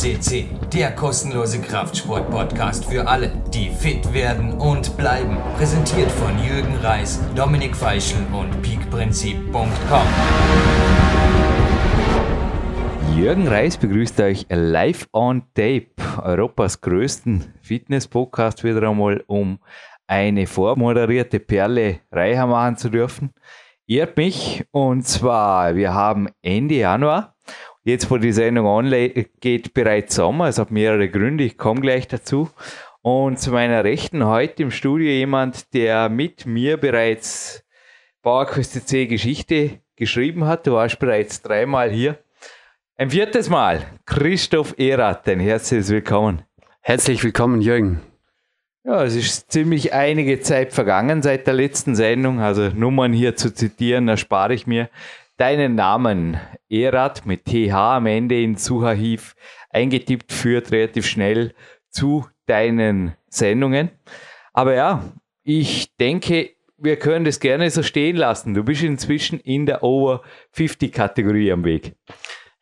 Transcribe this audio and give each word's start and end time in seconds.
CC, 0.00 0.46
der 0.72 0.92
kostenlose 0.92 1.60
Kraftsport-Podcast 1.60 2.86
für 2.86 3.06
alle, 3.06 3.30
die 3.52 3.68
fit 3.68 4.14
werden 4.14 4.54
und 4.54 4.96
bleiben. 4.96 5.36
Präsentiert 5.58 6.10
von 6.10 6.42
Jürgen 6.42 6.74
Reis, 6.76 7.20
Dominik 7.36 7.76
Feischl 7.76 8.16
und 8.32 8.62
peakprinzip.com. 8.62 10.06
Jürgen 13.14 13.46
Reis 13.46 13.76
begrüßt 13.76 14.18
euch 14.22 14.46
live 14.48 15.06
on 15.12 15.42
tape, 15.52 15.90
Europas 16.22 16.80
größten 16.80 17.52
Fitness-Podcast 17.60 18.64
wieder 18.64 18.88
einmal, 18.88 19.22
um 19.26 19.58
eine 20.06 20.46
vormoderierte 20.46 21.40
Perle 21.40 22.00
reicher 22.10 22.46
machen 22.46 22.78
zu 22.78 22.88
dürfen. 22.88 23.34
Ehrt 23.86 24.16
mich 24.16 24.64
und 24.70 25.06
zwar, 25.06 25.74
wir 25.74 25.92
haben 25.92 26.28
Ende 26.40 26.76
Januar. 26.76 27.34
Jetzt, 27.82 28.10
wo 28.10 28.18
die 28.18 28.32
Sendung 28.32 28.66
online 28.66 29.08
geht, 29.40 29.72
bereits 29.72 30.14
Sommer. 30.14 30.48
Es 30.48 30.58
hat 30.58 30.70
mehrere 30.70 31.08
Gründe, 31.08 31.44
ich 31.44 31.56
komme 31.56 31.80
gleich 31.80 32.06
dazu. 32.06 32.50
Und 33.00 33.38
zu 33.38 33.52
meiner 33.52 33.84
Rechten 33.84 34.26
heute 34.26 34.64
im 34.64 34.70
Studio 34.70 35.08
jemand, 35.08 35.72
der 35.72 36.10
mit 36.10 36.44
mir 36.44 36.76
bereits 36.76 37.64
PowerQuest 38.20 38.86
C 38.86 39.06
Geschichte 39.06 39.80
geschrieben 39.96 40.44
hat. 40.44 40.66
Du 40.66 40.72
warst 40.72 40.98
bereits 40.98 41.40
dreimal 41.40 41.90
hier. 41.90 42.18
Ein 42.98 43.08
viertes 43.08 43.48
Mal, 43.48 43.86
Christoph 44.04 44.74
Erath, 44.76 45.26
ein 45.26 45.40
herzliches 45.40 45.88
Willkommen. 45.88 46.42
Herzlich 46.82 47.24
willkommen, 47.24 47.62
Jürgen. 47.62 48.02
Ja, 48.84 49.04
es 49.04 49.14
ist 49.14 49.50
ziemlich 49.52 49.94
einige 49.94 50.40
Zeit 50.40 50.74
vergangen 50.74 51.22
seit 51.22 51.46
der 51.46 51.54
letzten 51.54 51.94
Sendung, 51.94 52.40
also 52.40 52.68
Nummern 52.68 53.14
hier 53.14 53.36
zu 53.36 53.54
zitieren, 53.54 54.08
erspare 54.08 54.52
ich 54.52 54.66
mir. 54.66 54.90
Deinen 55.40 55.74
Namen, 55.74 56.38
Erath 56.68 57.24
mit 57.24 57.46
TH 57.46 57.72
am 57.72 58.04
Ende 58.04 58.42
in 58.42 58.56
Sucharchiv 58.56 59.34
eingetippt, 59.70 60.30
führt 60.30 60.70
relativ 60.70 61.06
schnell 61.06 61.54
zu 61.88 62.26
deinen 62.44 63.16
Sendungen. 63.30 63.88
Aber 64.52 64.74
ja, 64.74 65.02
ich 65.42 65.96
denke, 65.96 66.50
wir 66.76 66.96
können 66.96 67.24
das 67.24 67.40
gerne 67.40 67.70
so 67.70 67.82
stehen 67.82 68.16
lassen. 68.16 68.52
Du 68.52 68.64
bist 68.64 68.82
inzwischen 68.82 69.40
in 69.40 69.64
der 69.64 69.82
Over 69.82 70.20
50 70.50 70.92
Kategorie 70.92 71.50
am 71.50 71.64
Weg. 71.64 71.94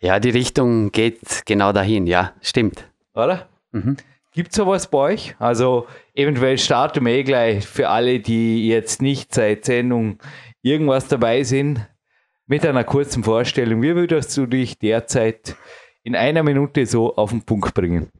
Ja, 0.00 0.20
die 0.20 0.30
Richtung 0.30 0.92
geht 0.92 1.46
genau 1.46 1.72
dahin, 1.72 2.06
ja, 2.06 2.32
stimmt. 2.42 2.88
Oder? 3.12 3.48
Mhm. 3.72 3.96
Gibt 4.30 4.50
es 4.50 4.56
sowas 4.56 4.88
bei 4.88 4.98
euch? 4.98 5.34
Also 5.40 5.88
eventuell 6.14 6.58
starten 6.58 7.04
wir 7.04 7.12
eh 7.12 7.24
gleich 7.24 7.66
für 7.66 7.88
alle, 7.88 8.20
die 8.20 8.68
jetzt 8.68 9.02
nicht 9.02 9.34
seit 9.34 9.64
Sendung 9.64 10.20
irgendwas 10.62 11.08
dabei 11.08 11.42
sind, 11.42 11.84
mit 12.48 12.66
einer 12.66 12.82
kurzen 12.82 13.22
Vorstellung. 13.22 13.82
Wie 13.82 13.94
würdest 13.94 14.36
du 14.36 14.46
dich 14.46 14.78
derzeit 14.78 15.54
in 16.02 16.16
einer 16.16 16.42
Minute 16.42 16.86
so 16.86 17.14
auf 17.14 17.30
den 17.30 17.42
Punkt 17.42 17.74
bringen? 17.74 18.10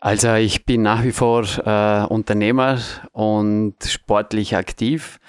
Also 0.00 0.34
ich 0.34 0.66
bin 0.66 0.82
nach 0.82 1.04
wie 1.04 1.12
vor 1.12 1.44
äh, 1.64 2.06
Unternehmer 2.06 2.80
und 3.12 3.76
sportlich 3.84 4.56
aktiv. 4.56 5.20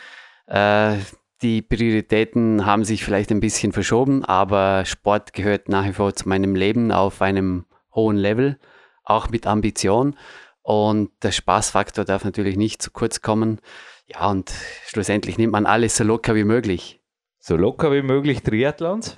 Äh, 0.48 0.98
die 1.42 1.62
Prioritäten 1.62 2.66
haben 2.66 2.86
sich 2.86 3.04
vielleicht 3.04 3.32
ein 3.32 3.40
bisschen 3.40 3.72
verschoben, 3.72 4.26
aber 4.26 4.86
Sport 4.86 5.34
gehört 5.34 5.70
nach 5.70 5.86
wie 5.86 5.94
vor 5.94 6.14
zu 6.16 6.28
meinem 6.28 6.56
Leben 6.56 6.92
auf 6.92 7.22
einem 7.22 7.66
hohen 7.94 8.18
Level, 8.18 8.58
auch 9.04 9.30
mit 9.30 9.46
Ambition. 9.46 10.16
Und 10.64 11.12
der 11.22 11.32
Spaßfaktor 11.32 12.06
darf 12.06 12.24
natürlich 12.24 12.58
nicht 12.58 12.82
zu 12.82 12.92
kurz 12.92 13.22
kommen. 13.22 13.60
Ja, 14.08 14.30
und 14.30 14.52
schlussendlich 14.88 15.38
nimmt 15.38 15.52
man 15.52 15.66
alles 15.66 15.98
so 15.98 16.04
locker 16.04 16.34
wie 16.36 16.44
möglich. 16.44 17.01
So 17.44 17.56
locker 17.56 17.92
wie 17.92 18.04
möglich 18.04 18.44
Triathlons? 18.44 19.18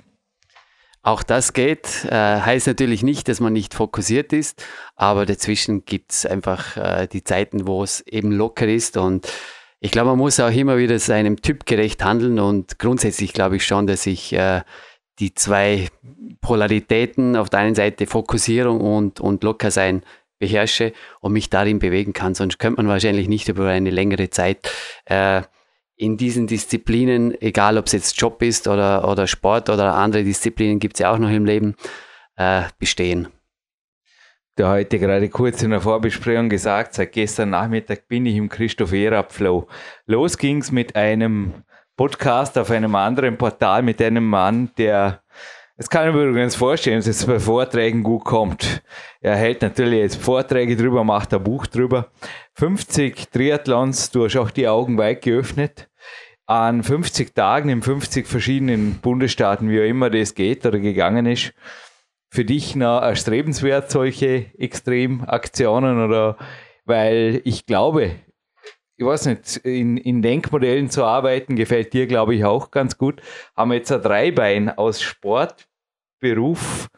Auch 1.02 1.22
das 1.22 1.52
geht. 1.52 2.06
Äh, 2.06 2.40
heißt 2.40 2.66
natürlich 2.66 3.02
nicht, 3.02 3.28
dass 3.28 3.38
man 3.38 3.52
nicht 3.52 3.74
fokussiert 3.74 4.32
ist, 4.32 4.64
aber 4.96 5.26
dazwischen 5.26 5.84
gibt 5.84 6.12
es 6.12 6.24
einfach 6.24 6.78
äh, 6.78 7.06
die 7.06 7.22
Zeiten, 7.22 7.66
wo 7.66 7.82
es 7.82 8.00
eben 8.06 8.32
locker 8.32 8.66
ist 8.66 8.96
und 8.96 9.30
ich 9.80 9.90
glaube, 9.90 10.08
man 10.08 10.18
muss 10.18 10.40
auch 10.40 10.50
immer 10.50 10.78
wieder 10.78 10.98
seinem 10.98 11.42
Typ 11.42 11.66
gerecht 11.66 12.02
handeln 12.02 12.38
und 12.38 12.78
grundsätzlich 12.78 13.34
glaube 13.34 13.56
ich 13.56 13.66
schon, 13.66 13.86
dass 13.86 14.06
ich 14.06 14.32
äh, 14.32 14.62
die 15.18 15.34
zwei 15.34 15.88
Polaritäten, 16.40 17.36
auf 17.36 17.50
der 17.50 17.60
einen 17.60 17.74
Seite 17.74 18.06
Fokussierung 18.06 18.80
und, 18.80 19.20
und 19.20 19.44
locker 19.44 19.70
sein, 19.70 20.02
beherrsche 20.38 20.94
und 21.20 21.34
mich 21.34 21.50
darin 21.50 21.80
bewegen 21.80 22.14
kann. 22.14 22.34
Sonst 22.34 22.58
könnte 22.58 22.78
man 22.80 22.88
wahrscheinlich 22.88 23.28
nicht 23.28 23.48
über 23.48 23.68
eine 23.68 23.90
längere 23.90 24.30
Zeit 24.30 24.70
äh, 25.04 25.42
in 26.04 26.16
diesen 26.16 26.46
Disziplinen, 26.46 27.40
egal 27.40 27.78
ob 27.78 27.86
es 27.86 27.92
jetzt 27.92 28.20
Job 28.20 28.42
ist 28.42 28.68
oder, 28.68 29.08
oder 29.08 29.26
Sport 29.26 29.70
oder 29.70 29.94
andere 29.94 30.24
Disziplinen 30.24 30.78
gibt 30.78 30.94
es 30.96 31.00
ja 31.00 31.12
auch 31.12 31.18
noch 31.18 31.30
im 31.30 31.44
Leben, 31.44 31.74
äh, 32.36 32.62
bestehen 32.78 33.28
der 34.56 34.68
heute 34.68 34.98
gerade 34.98 35.28
kurz 35.28 35.62
in 35.62 35.70
der 35.70 35.80
Vorbesprechung 35.80 36.48
gesagt, 36.48 36.94
seit 36.94 37.12
gestern 37.12 37.50
Nachmittag 37.50 38.06
bin 38.06 38.24
ich 38.24 38.36
im 38.36 38.48
Christoph 38.48 38.92
Erab 38.92 39.32
Flow. 39.32 39.66
Los 40.06 40.38
ging's 40.38 40.70
mit 40.70 40.94
einem 40.94 41.64
Podcast 41.96 42.56
auf 42.58 42.70
einem 42.70 42.94
anderen 42.94 43.36
Portal 43.36 43.82
mit 43.82 44.00
einem 44.00 44.24
Mann, 44.24 44.70
der, 44.78 45.22
das 45.76 45.90
kann 45.90 46.08
ich 46.08 46.14
mir 46.14 46.24
übrigens 46.24 46.54
vorstellen, 46.54 46.98
dass 46.98 47.06
es 47.06 47.26
bei 47.26 47.40
Vorträgen 47.40 48.02
gut 48.02 48.24
kommt. 48.24 48.82
Er 49.20 49.36
hält 49.36 49.62
natürlich 49.62 49.98
jetzt 49.98 50.22
Vorträge 50.22 50.76
drüber, 50.76 51.02
macht 51.02 51.34
ein 51.34 51.42
Buch 51.42 51.66
drüber. 51.66 52.10
50 52.54 53.30
Triathlons, 53.30 54.10
du 54.10 54.24
hast 54.24 54.36
auch 54.36 54.50
die 54.50 54.68
Augen 54.68 54.98
weit 54.98 55.22
geöffnet. 55.22 55.88
An 56.46 56.82
50 56.82 57.34
Tagen 57.34 57.70
in 57.70 57.82
50 57.82 58.26
verschiedenen 58.26 59.00
Bundesstaaten, 59.00 59.68
wie 59.70 59.80
auch 59.80 59.88
immer 59.88 60.10
das 60.10 60.34
geht 60.34 60.64
oder 60.66 60.78
gegangen 60.78 61.26
ist 61.26 61.54
für 62.34 62.44
dich 62.44 62.74
noch 62.74 63.00
erstrebenswert, 63.00 63.90
solche 63.90 64.46
Extremaktionen? 64.58 66.04
Oder 66.04 66.36
weil 66.84 67.40
ich 67.44 67.64
glaube, 67.64 68.16
ich 68.96 69.04
weiß 69.04 69.26
nicht, 69.26 69.56
in, 69.58 69.96
in 69.96 70.22
Denkmodellen 70.22 70.88
zu 70.88 71.04
arbeiten, 71.04 71.56
gefällt 71.56 71.92
dir, 71.92 72.06
glaube 72.06 72.34
ich, 72.34 72.44
auch 72.44 72.70
ganz 72.70 72.96
gut. 72.96 73.20
Haben 73.56 73.70
wir 73.70 73.78
jetzt 73.78 73.90
ein 73.90 74.02
Dreibein 74.02 74.70
aus 74.70 75.02
Sport, 75.02 75.66
Beruf, 76.20 76.88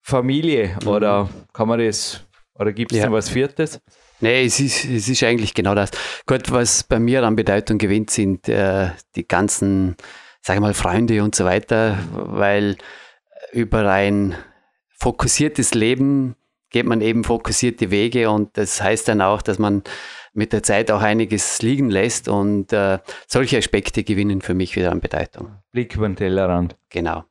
Familie 0.00 0.76
mhm. 0.82 0.88
oder 0.88 1.28
kann 1.52 1.68
man 1.68 1.80
das, 1.80 2.24
oder 2.54 2.72
gibt 2.72 2.92
es 2.92 2.98
ja. 2.98 3.06
noch 3.06 3.12
was 3.12 3.28
Viertes? 3.28 3.80
Nee, 4.20 4.44
es 4.44 4.60
ist, 4.60 4.84
es 4.84 5.08
ist 5.08 5.22
eigentlich 5.22 5.54
genau 5.54 5.74
das. 5.74 5.90
Gut, 6.26 6.50
was 6.52 6.84
bei 6.84 6.98
mir 6.98 7.22
an 7.24 7.36
Bedeutung 7.36 7.78
gewinnt, 7.78 8.10
sind 8.10 8.48
äh, 8.48 8.90
die 9.16 9.26
ganzen, 9.26 9.96
sage 10.42 10.58
ich 10.58 10.60
mal, 10.60 10.74
Freunde 10.74 11.22
und 11.22 11.34
so 11.34 11.44
weiter, 11.44 11.98
weil 12.12 12.76
über 13.52 13.90
ein 13.90 14.36
fokussiertes 14.98 15.74
Leben 15.74 16.36
geht 16.68 16.86
man 16.86 17.00
eben 17.00 17.24
fokussierte 17.24 17.90
Wege 17.90 18.30
und 18.30 18.56
das 18.56 18.80
heißt 18.80 19.08
dann 19.08 19.22
auch, 19.22 19.42
dass 19.42 19.58
man 19.58 19.82
mit 20.32 20.52
der 20.52 20.62
Zeit 20.62 20.90
auch 20.90 21.02
einiges 21.02 21.60
liegen 21.62 21.90
lässt 21.90 22.28
und 22.28 22.72
äh, 22.72 22.98
solche 23.26 23.58
Aspekte 23.58 24.04
gewinnen 24.04 24.40
für 24.40 24.54
mich 24.54 24.76
wieder 24.76 24.92
an 24.92 25.00
Bedeutung. 25.00 25.56
Blick 25.72 25.96
über 25.96 26.08
den 26.08 26.16
Tellerrand. 26.16 26.76
Genau. 26.88 27.24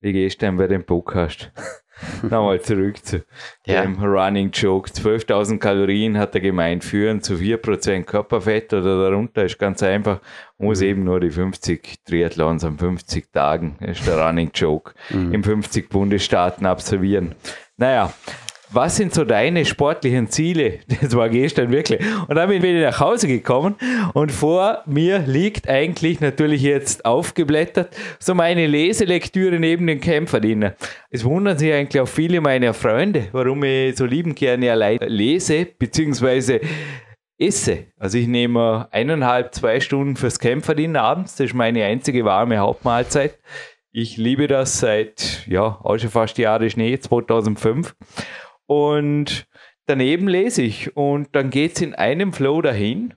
Wie 0.00 0.12
gehst 0.12 0.40
du 0.40 0.46
denn 0.46 0.56
bei 0.56 0.66
dem 0.66 0.84
Podcast? 0.84 1.50
Nochmal 2.22 2.60
zurück 2.60 3.04
zu 3.04 3.24
ja. 3.66 3.82
dem 3.82 3.98
Running 4.02 4.50
Joke. 4.52 4.90
12.000 4.90 5.58
Kalorien 5.58 6.16
hat 6.16 6.34
er 6.34 6.40
gemeint, 6.40 6.84
führen 6.84 7.22
zu 7.22 7.34
4% 7.34 8.04
Körperfett 8.04 8.72
oder 8.72 9.02
darunter 9.02 9.44
ist 9.44 9.58
ganz 9.58 9.82
einfach. 9.82 10.20
Muss 10.58 10.80
mhm. 10.80 10.86
eben 10.86 11.04
nur 11.04 11.20
die 11.20 11.30
50 11.30 12.04
Triathlons 12.04 12.64
an 12.64 12.78
50 12.78 13.32
Tagen, 13.32 13.76
ist 13.80 14.06
der 14.06 14.24
Running 14.24 14.50
Joke, 14.54 14.94
mhm. 15.10 15.32
in 15.32 15.42
50 15.42 15.88
Bundesstaaten 15.88 16.66
absolvieren. 16.66 17.34
Naja, 17.76 18.12
was 18.70 18.96
sind 18.96 19.14
so 19.14 19.24
deine 19.24 19.64
sportlichen 19.64 20.28
Ziele? 20.28 20.80
Das 21.00 21.16
war 21.16 21.28
gestern 21.28 21.70
wirklich. 21.70 22.00
Und 22.28 22.34
dann 22.34 22.48
bin 22.48 22.62
ich 22.62 22.82
nach 22.82 23.00
Hause 23.00 23.28
gekommen 23.28 23.76
und 24.14 24.32
vor 24.32 24.82
mir 24.86 25.20
liegt 25.20 25.68
eigentlich 25.68 26.20
natürlich 26.20 26.62
jetzt 26.62 27.04
aufgeblättert 27.04 27.96
so 28.18 28.34
meine 28.34 28.66
Leselektüre 28.66 29.58
neben 29.58 29.86
den 29.86 30.00
Kämpferdiener. 30.00 30.74
Es 31.10 31.24
wundern 31.24 31.56
sich 31.56 31.72
eigentlich 31.72 32.00
auch 32.00 32.08
viele 32.08 32.40
meiner 32.40 32.74
Freunde, 32.74 33.28
warum 33.32 33.62
ich 33.64 33.96
so 33.96 34.04
lieben 34.04 34.34
gerne 34.34 34.72
allein 34.72 34.98
lese, 35.06 35.66
beziehungsweise 35.78 36.60
esse. 37.38 37.86
Also 37.96 38.18
ich 38.18 38.26
nehme 38.26 38.88
eineinhalb, 38.90 39.54
zwei 39.54 39.80
Stunden 39.80 40.16
fürs 40.16 40.38
Kämpferdiener 40.38 41.02
abends. 41.02 41.36
Das 41.36 41.46
ist 41.46 41.54
meine 41.54 41.84
einzige 41.84 42.24
warme 42.24 42.58
Hauptmahlzeit. 42.58 43.38
Ich 43.90 44.16
liebe 44.16 44.48
das 44.48 44.80
seit, 44.80 45.46
ja, 45.46 45.78
auch 45.82 45.96
schon 45.98 46.10
fast 46.10 46.36
Jahre 46.38 46.68
Schnee, 46.68 46.98
2005. 46.98 47.94
Und 48.68 49.46
daneben 49.86 50.28
lese 50.28 50.60
ich 50.60 50.94
und 50.94 51.28
dann 51.32 51.48
geht 51.48 51.76
es 51.76 51.80
in 51.80 51.94
einem 51.94 52.34
Flow 52.34 52.60
dahin. 52.60 53.14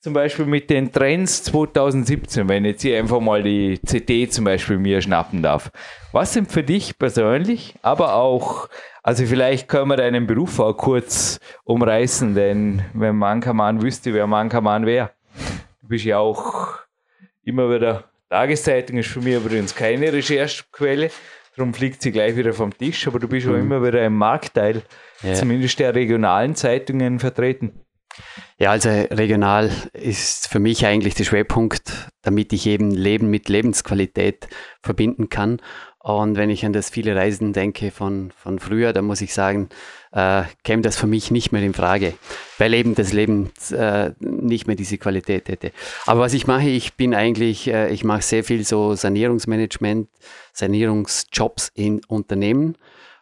Zum 0.00 0.12
Beispiel 0.12 0.44
mit 0.44 0.70
den 0.70 0.92
Trends 0.92 1.44
2017, 1.44 2.48
wenn 2.48 2.64
jetzt 2.64 2.82
hier 2.82 2.98
einfach 2.98 3.20
mal 3.20 3.42
die 3.42 3.80
CD 3.84 4.28
zum 4.28 4.44
Beispiel 4.44 4.78
mir 4.78 5.00
schnappen 5.00 5.42
darf. 5.42 5.70
Was 6.12 6.32
sind 6.32 6.50
für 6.50 6.64
dich 6.64 6.98
persönlich, 6.98 7.74
aber 7.82 8.14
auch, 8.14 8.68
also 9.02 9.24
vielleicht 9.24 9.68
können 9.68 9.88
wir 9.88 9.96
deinen 9.96 10.26
Beruf 10.26 10.58
auch 10.58 10.76
kurz 10.76 11.38
umreißen, 11.64 12.34
denn 12.34 12.82
wenn 12.92 13.16
Mankaman 13.16 13.80
wüsste, 13.80 14.14
wer 14.14 14.26
Mankaman 14.26 14.84
wäre. 14.84 15.10
Du 15.82 15.88
bist 15.88 16.04
ja 16.04 16.18
auch 16.18 16.78
immer 17.44 17.72
wieder, 17.72 18.04
Tageszeitung 18.30 18.98
ist 18.98 19.10
für 19.10 19.20
mich 19.20 19.34
übrigens 19.34 19.74
keine 19.74 20.12
Recherchequelle, 20.12 21.10
darum 21.58 21.74
fliegt 21.74 22.02
sie 22.02 22.12
gleich 22.12 22.36
wieder 22.36 22.52
vom 22.52 22.76
Tisch, 22.76 23.06
aber 23.06 23.18
du 23.18 23.28
bist 23.28 23.46
mhm. 23.46 23.52
auch 23.52 23.58
immer 23.58 23.82
wieder 23.84 24.04
im 24.04 24.16
Marktteil, 24.16 24.82
ja. 25.22 25.34
zumindest 25.34 25.78
der 25.78 25.94
regionalen 25.94 26.54
Zeitungen 26.54 27.18
vertreten. 27.18 27.84
Ja, 28.58 28.70
also 28.70 28.88
regional 28.88 29.70
ist 29.92 30.48
für 30.48 30.58
mich 30.58 30.84
eigentlich 30.84 31.14
der 31.14 31.24
Schwerpunkt, 31.24 32.10
damit 32.22 32.52
ich 32.52 32.66
eben 32.66 32.90
Leben 32.90 33.30
mit 33.30 33.48
Lebensqualität 33.48 34.48
verbinden 34.82 35.28
kann. 35.28 35.60
Und 36.08 36.38
wenn 36.38 36.48
ich 36.48 36.64
an 36.64 36.72
das 36.72 36.88
viele 36.88 37.14
Reisen 37.14 37.52
denke 37.52 37.90
von, 37.90 38.32
von 38.34 38.58
früher, 38.58 38.94
dann 38.94 39.04
muss 39.04 39.20
ich 39.20 39.34
sagen, 39.34 39.68
äh, 40.12 40.44
käme 40.64 40.80
das 40.80 40.96
für 40.96 41.06
mich 41.06 41.30
nicht 41.30 41.52
mehr 41.52 41.62
in 41.62 41.74
Frage, 41.74 42.14
weil 42.56 42.72
eben 42.72 42.94
das 42.94 43.12
Leben 43.12 43.50
äh, 43.72 44.12
nicht 44.18 44.66
mehr 44.66 44.74
diese 44.76 44.96
Qualität 44.96 45.50
hätte. 45.50 45.70
Aber 46.06 46.20
was 46.20 46.32
ich 46.32 46.46
mache, 46.46 46.70
ich 46.70 46.94
bin 46.94 47.14
eigentlich, 47.14 47.68
äh, 47.68 47.92
ich 47.92 48.04
mache 48.04 48.22
sehr 48.22 48.42
viel 48.42 48.64
so 48.64 48.94
Sanierungsmanagement, 48.94 50.08
Sanierungsjobs 50.54 51.72
in 51.74 52.00
Unternehmen 52.06 52.76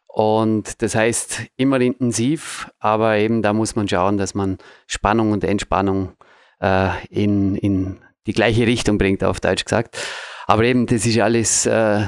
und 0.07 0.81
das 0.81 0.95
heißt 0.95 1.43
immer 1.57 1.81
intensiv, 1.81 2.71
aber 2.79 3.17
eben 3.17 3.43
da 3.43 3.53
muss 3.53 3.75
man 3.75 3.89
schauen, 3.89 4.17
dass 4.17 4.35
man 4.35 4.59
Spannung 4.87 5.33
und 5.33 5.43
Entspannung 5.43 6.13
äh, 6.61 6.91
in, 7.11 7.57
in 7.57 7.99
die 8.29 8.33
gleiche 8.33 8.65
Richtung 8.69 8.97
bringt, 8.97 9.25
auf 9.25 9.41
Deutsch 9.41 9.65
gesagt. 9.65 9.99
Aber 10.47 10.63
eben, 10.63 10.87
das 10.87 11.05
ist 11.05 11.19
alles 11.19 11.67
äh, 11.67 12.07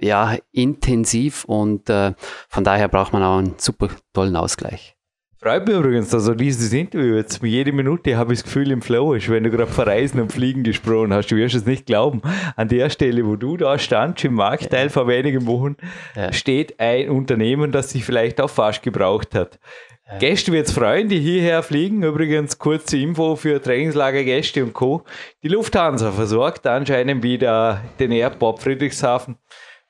ja, 0.00 0.36
intensiv 0.52 1.44
und 1.44 1.90
äh, 1.90 2.14
von 2.48 2.64
daher 2.64 2.88
braucht 2.88 3.12
man 3.12 3.22
auch 3.22 3.38
einen 3.38 3.54
super 3.58 3.88
tollen 4.12 4.36
Ausgleich. 4.36 4.96
Freut 5.42 5.66
mich 5.66 5.74
übrigens, 5.74 6.12
also 6.12 6.34
dieses 6.34 6.70
Interview 6.74 7.16
jetzt 7.16 7.42
jede 7.42 7.72
Minute 7.72 8.18
habe 8.18 8.34
ich 8.34 8.40
das 8.40 8.44
Gefühl 8.44 8.70
im 8.70 8.82
Flow 8.82 9.14
ist, 9.14 9.30
wenn 9.30 9.42
du 9.42 9.50
gerade 9.50 9.72
von 9.72 9.88
Reisen 9.88 10.20
und 10.20 10.30
Fliegen 10.30 10.64
gesprochen 10.64 11.14
hast. 11.14 11.28
Du 11.28 11.36
wirst 11.36 11.54
es 11.54 11.64
nicht 11.64 11.86
glauben. 11.86 12.20
An 12.56 12.68
der 12.68 12.90
Stelle, 12.90 13.24
wo 13.24 13.36
du 13.36 13.56
da 13.56 13.78
standst, 13.78 14.22
im 14.26 14.34
Marktteil 14.34 14.88
ja. 14.88 14.88
vor 14.90 15.08
wenigen 15.08 15.46
Wochen, 15.46 15.76
ja. 16.14 16.30
steht 16.34 16.78
ein 16.78 17.08
Unternehmen, 17.08 17.72
das 17.72 17.88
sich 17.88 18.04
vielleicht 18.04 18.38
auch 18.38 18.50
fast 18.50 18.82
gebraucht 18.82 19.34
hat. 19.34 19.58
Ja. 20.06 20.18
Gäste 20.18 20.52
wird 20.52 20.66
es 20.66 20.74
freuen, 20.74 21.08
die 21.08 21.20
hierher 21.20 21.62
fliegen. 21.62 22.02
Übrigens 22.02 22.58
kurze 22.58 22.98
Info 22.98 23.34
für 23.34 23.62
Trainingslager 23.62 24.24
Gäste 24.24 24.62
und 24.62 24.74
Co. 24.74 25.04
Die 25.42 25.48
Lufthansa 25.48 26.12
versorgt 26.12 26.66
anscheinend 26.66 27.22
wieder 27.22 27.80
den 27.98 28.12
Airport 28.12 28.58
Friedrichshafen 28.62 29.38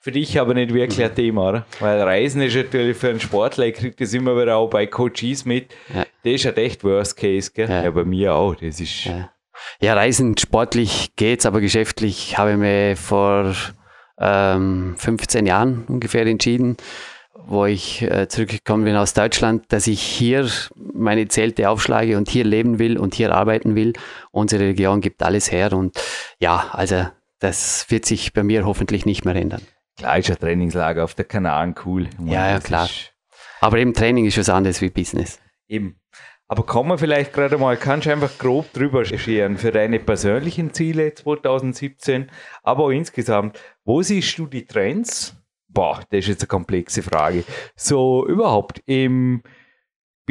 für 0.01 0.13
dich 0.13 0.41
aber 0.41 0.55
nicht 0.55 0.73
wirklich 0.73 1.05
ein 1.05 1.15
Thema, 1.15 1.49
oder? 1.51 1.67
Weil 1.79 2.01
Reisen 2.01 2.41
ist 2.41 2.57
natürlich 2.57 2.97
für 2.97 3.11
einen 3.11 3.21
Sportler, 3.21 3.67
ich 3.67 3.75
kriege 3.75 3.95
das 3.99 4.15
immer 4.15 4.35
wieder 4.41 4.57
auch 4.57 4.71
bei 4.71 4.87
Coaches 4.87 5.45
mit. 5.45 5.75
Ja. 5.95 6.07
Das 6.25 6.33
ist 6.33 6.45
halt 6.47 6.59
echt 6.59 6.83
Worst 6.83 7.19
Case, 7.19 7.51
gell? 7.53 7.69
Ja, 7.69 7.85
ja 7.85 7.91
bei 7.91 8.05
mir 8.05 8.35
auch. 8.35 8.55
Das 8.55 8.81
ist. 8.81 9.05
Ja. 9.05 9.31
ja, 9.81 9.95
Reisen 9.95 10.39
sportlich 10.39 11.13
geht's, 11.17 11.45
aber 11.45 11.61
geschäftlich 11.61 12.39
habe 12.39 12.53
ich 12.53 12.57
mir 12.57 12.97
vor 12.97 13.55
ähm, 14.19 14.95
15 14.97 15.45
Jahren 15.45 15.85
ungefähr 15.87 16.27
entschieden, 16.27 16.79
wo 17.35 17.67
ich 17.67 18.01
äh, 18.01 18.27
zurückgekommen 18.27 18.85
bin 18.85 18.97
aus 18.97 19.13
Deutschland, 19.13 19.65
dass 19.69 19.87
ich 19.87 20.01
hier 20.01 20.49
meine 20.77 21.29
Zelte 21.29 21.69
aufschlage 21.69 22.17
und 22.17 22.31
hier 22.31 22.45
leben 22.45 22.79
will 22.79 22.97
und 22.97 23.15
hier 23.15 23.35
arbeiten 23.35 23.75
will. 23.75 23.93
Unsere 24.31 24.65
Region 24.65 25.03
gibt 25.03 25.23
alles 25.23 25.53
her 25.53 25.75
und 25.75 25.95
ja, 26.39 26.71
also 26.73 27.07
das 27.39 27.87
wird 27.91 28.07
sich 28.07 28.33
bei 28.33 28.43
mir 28.43 28.65
hoffentlich 28.65 29.05
nicht 29.05 29.27
mehr 29.27 29.35
ändern. 29.35 29.63
Klar 30.01 30.17
ist 30.17 30.31
ein 30.31 30.39
Trainingslager 30.39 31.05
auf 31.05 31.15
der 31.15 31.27
Kanaren 31.27 31.75
cool. 31.85 32.09
Meine, 32.17 32.33
ja, 32.33 32.51
ja, 32.53 32.59
klar. 32.61 32.89
Aber 33.61 33.77
eben 33.77 33.93
Training 33.93 34.25
ist 34.25 34.39
was 34.39 34.49
anderes 34.49 34.81
wie 34.81 34.89
Business. 34.89 35.39
Eben. 35.69 36.01
Aber 36.49 36.65
kann 36.65 36.89
man 36.89 36.97
vielleicht 36.97 37.35
gerade 37.35 37.59
mal, 37.59 37.77
kannst 37.77 38.07
du 38.07 38.11
einfach 38.11 38.39
grob 38.39 38.73
drüber 38.73 39.05
scheren 39.05 39.59
für 39.59 39.73
deine 39.73 40.01
persönlichen 40.01 40.73
Ziele 40.73 41.13
2017, 41.13 42.31
aber 42.63 42.85
auch 42.85 42.91
insgesamt, 42.91 43.61
wo 43.85 44.01
siehst 44.01 44.39
du 44.39 44.47
die 44.47 44.65
Trends? 44.65 45.37
Boah, 45.69 46.01
das 46.09 46.21
ist 46.21 46.29
jetzt 46.29 46.43
eine 46.45 46.49
komplexe 46.49 47.03
Frage. 47.03 47.45
So 47.77 48.27
überhaupt 48.27 48.83
im 48.87 49.43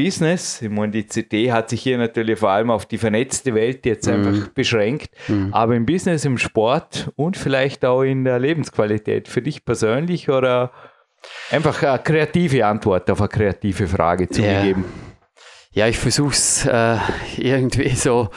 Business. 0.04 0.62
Ich 0.62 0.70
meine, 0.70 0.94
die 0.94 1.06
CD 1.08 1.52
hat 1.52 1.70
sich 1.70 1.82
hier 1.82 1.98
natürlich 1.98 2.40
vor 2.40 2.52
allem 2.52 2.72
auf 2.72 2.86
die 2.86 2.98
vernetzte 2.98 3.54
Welt 3.54 3.86
jetzt 3.86 4.08
mhm. 4.08 4.14
einfach 4.14 4.48
beschränkt. 4.50 5.10
Mhm. 5.28 5.54
Aber 5.54 5.76
im 5.76 5.86
Business, 5.86 6.24
im 6.24 6.38
Sport 6.38 7.12
und 7.18 7.36
vielleicht 7.36 7.84
auch 7.84 8.04
in 8.04 8.24
der 8.24 8.40
Lebensqualität 8.40 9.28
für 9.28 9.42
dich 9.42 9.66
persönlich 9.66 10.30
oder 10.30 10.72
einfach 11.52 11.84
eine 11.84 12.00
kreative 12.00 12.66
Antwort 12.66 13.12
auf 13.12 13.20
eine 13.20 13.28
kreative 13.28 13.88
Frage 13.88 14.30
zu 14.30 14.42
ja. 14.42 14.64
geben. 14.64 14.86
Ja, 15.72 15.88
ich 15.88 15.98
versuche 15.98 16.32
es 16.32 16.66
äh, 16.66 16.98
irgendwie 17.38 17.90
so 17.90 18.30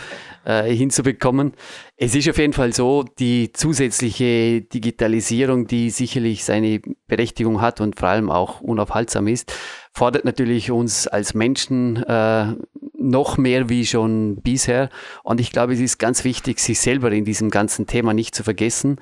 äh, 0.44 0.64
hinzubekommen. 0.74 1.52
Es 1.96 2.16
ist 2.16 2.28
auf 2.28 2.38
jeden 2.38 2.52
Fall 2.52 2.72
so, 2.72 3.04
die 3.20 3.52
zusätzliche 3.52 4.62
Digitalisierung, 4.62 5.68
die 5.68 5.90
sicherlich 5.90 6.44
seine 6.44 6.80
Berechtigung 7.06 7.60
hat 7.60 7.80
und 7.80 7.98
vor 7.98 8.08
allem 8.08 8.30
auch 8.30 8.60
unaufhaltsam 8.60 9.28
ist, 9.28 9.54
fordert 9.92 10.24
natürlich 10.24 10.70
uns 10.70 11.06
als 11.06 11.34
Menschen 11.34 12.02
äh, 12.02 12.54
noch 12.94 13.36
mehr 13.36 13.68
wie 13.68 13.84
schon 13.86 14.36
bisher. 14.36 14.88
Und 15.22 15.40
ich 15.40 15.52
glaube, 15.52 15.74
es 15.74 15.80
ist 15.80 15.98
ganz 15.98 16.24
wichtig, 16.24 16.60
sich 16.60 16.80
selber 16.80 17.12
in 17.12 17.24
diesem 17.24 17.50
ganzen 17.50 17.86
Thema 17.86 18.14
nicht 18.14 18.34
zu 18.34 18.42
vergessen, 18.42 18.98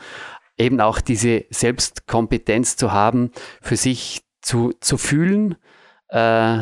eben 0.58 0.80
auch 0.80 1.00
diese 1.00 1.44
Selbstkompetenz 1.50 2.76
zu 2.76 2.92
haben, 2.92 3.30
für 3.62 3.76
sich 3.76 4.22
zu, 4.42 4.72
zu 4.80 4.98
fühlen, 4.98 5.56
äh, 6.08 6.58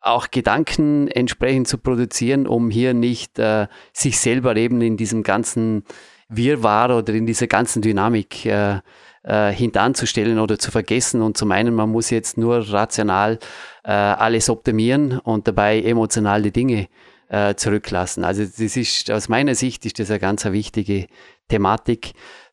auch 0.00 0.30
Gedanken 0.30 1.08
entsprechend 1.08 1.68
zu 1.68 1.78
produzieren, 1.78 2.46
um 2.48 2.70
hier 2.70 2.92
nicht 2.92 3.38
äh, 3.38 3.68
sich 3.92 4.18
selber 4.18 4.56
eben 4.56 4.80
in 4.80 4.96
diesem 4.96 5.22
ganzen 5.22 5.84
Wirrwarr 6.28 6.96
oder 6.96 7.14
in 7.14 7.26
dieser 7.26 7.46
ganzen 7.46 7.82
Dynamik 7.82 8.44
äh, 8.46 8.80
äh, 9.22 9.52
hintanzustellen 9.52 10.38
oder 10.38 10.58
zu 10.58 10.70
vergessen 10.70 11.22
und 11.22 11.36
zu 11.36 11.46
meinen, 11.46 11.74
man 11.74 11.90
muss 11.90 12.10
jetzt 12.10 12.38
nur 12.38 12.72
rational 12.72 13.38
äh, 13.84 13.90
alles 13.90 14.50
optimieren 14.50 15.18
und 15.18 15.48
dabei 15.48 15.80
emotional 15.80 16.42
die 16.42 16.52
Dinge 16.52 16.88
äh, 17.28 17.54
zurücklassen. 17.54 18.24
Also 18.24 18.44
das 18.44 18.58
ist 18.58 19.10
aus 19.10 19.28
meiner 19.28 19.54
Sicht 19.54 19.86
ist 19.86 19.98
das 19.98 20.10
eine 20.10 20.20
ganz 20.20 20.44
wichtige 20.44 21.06
Thematik 21.48 22.12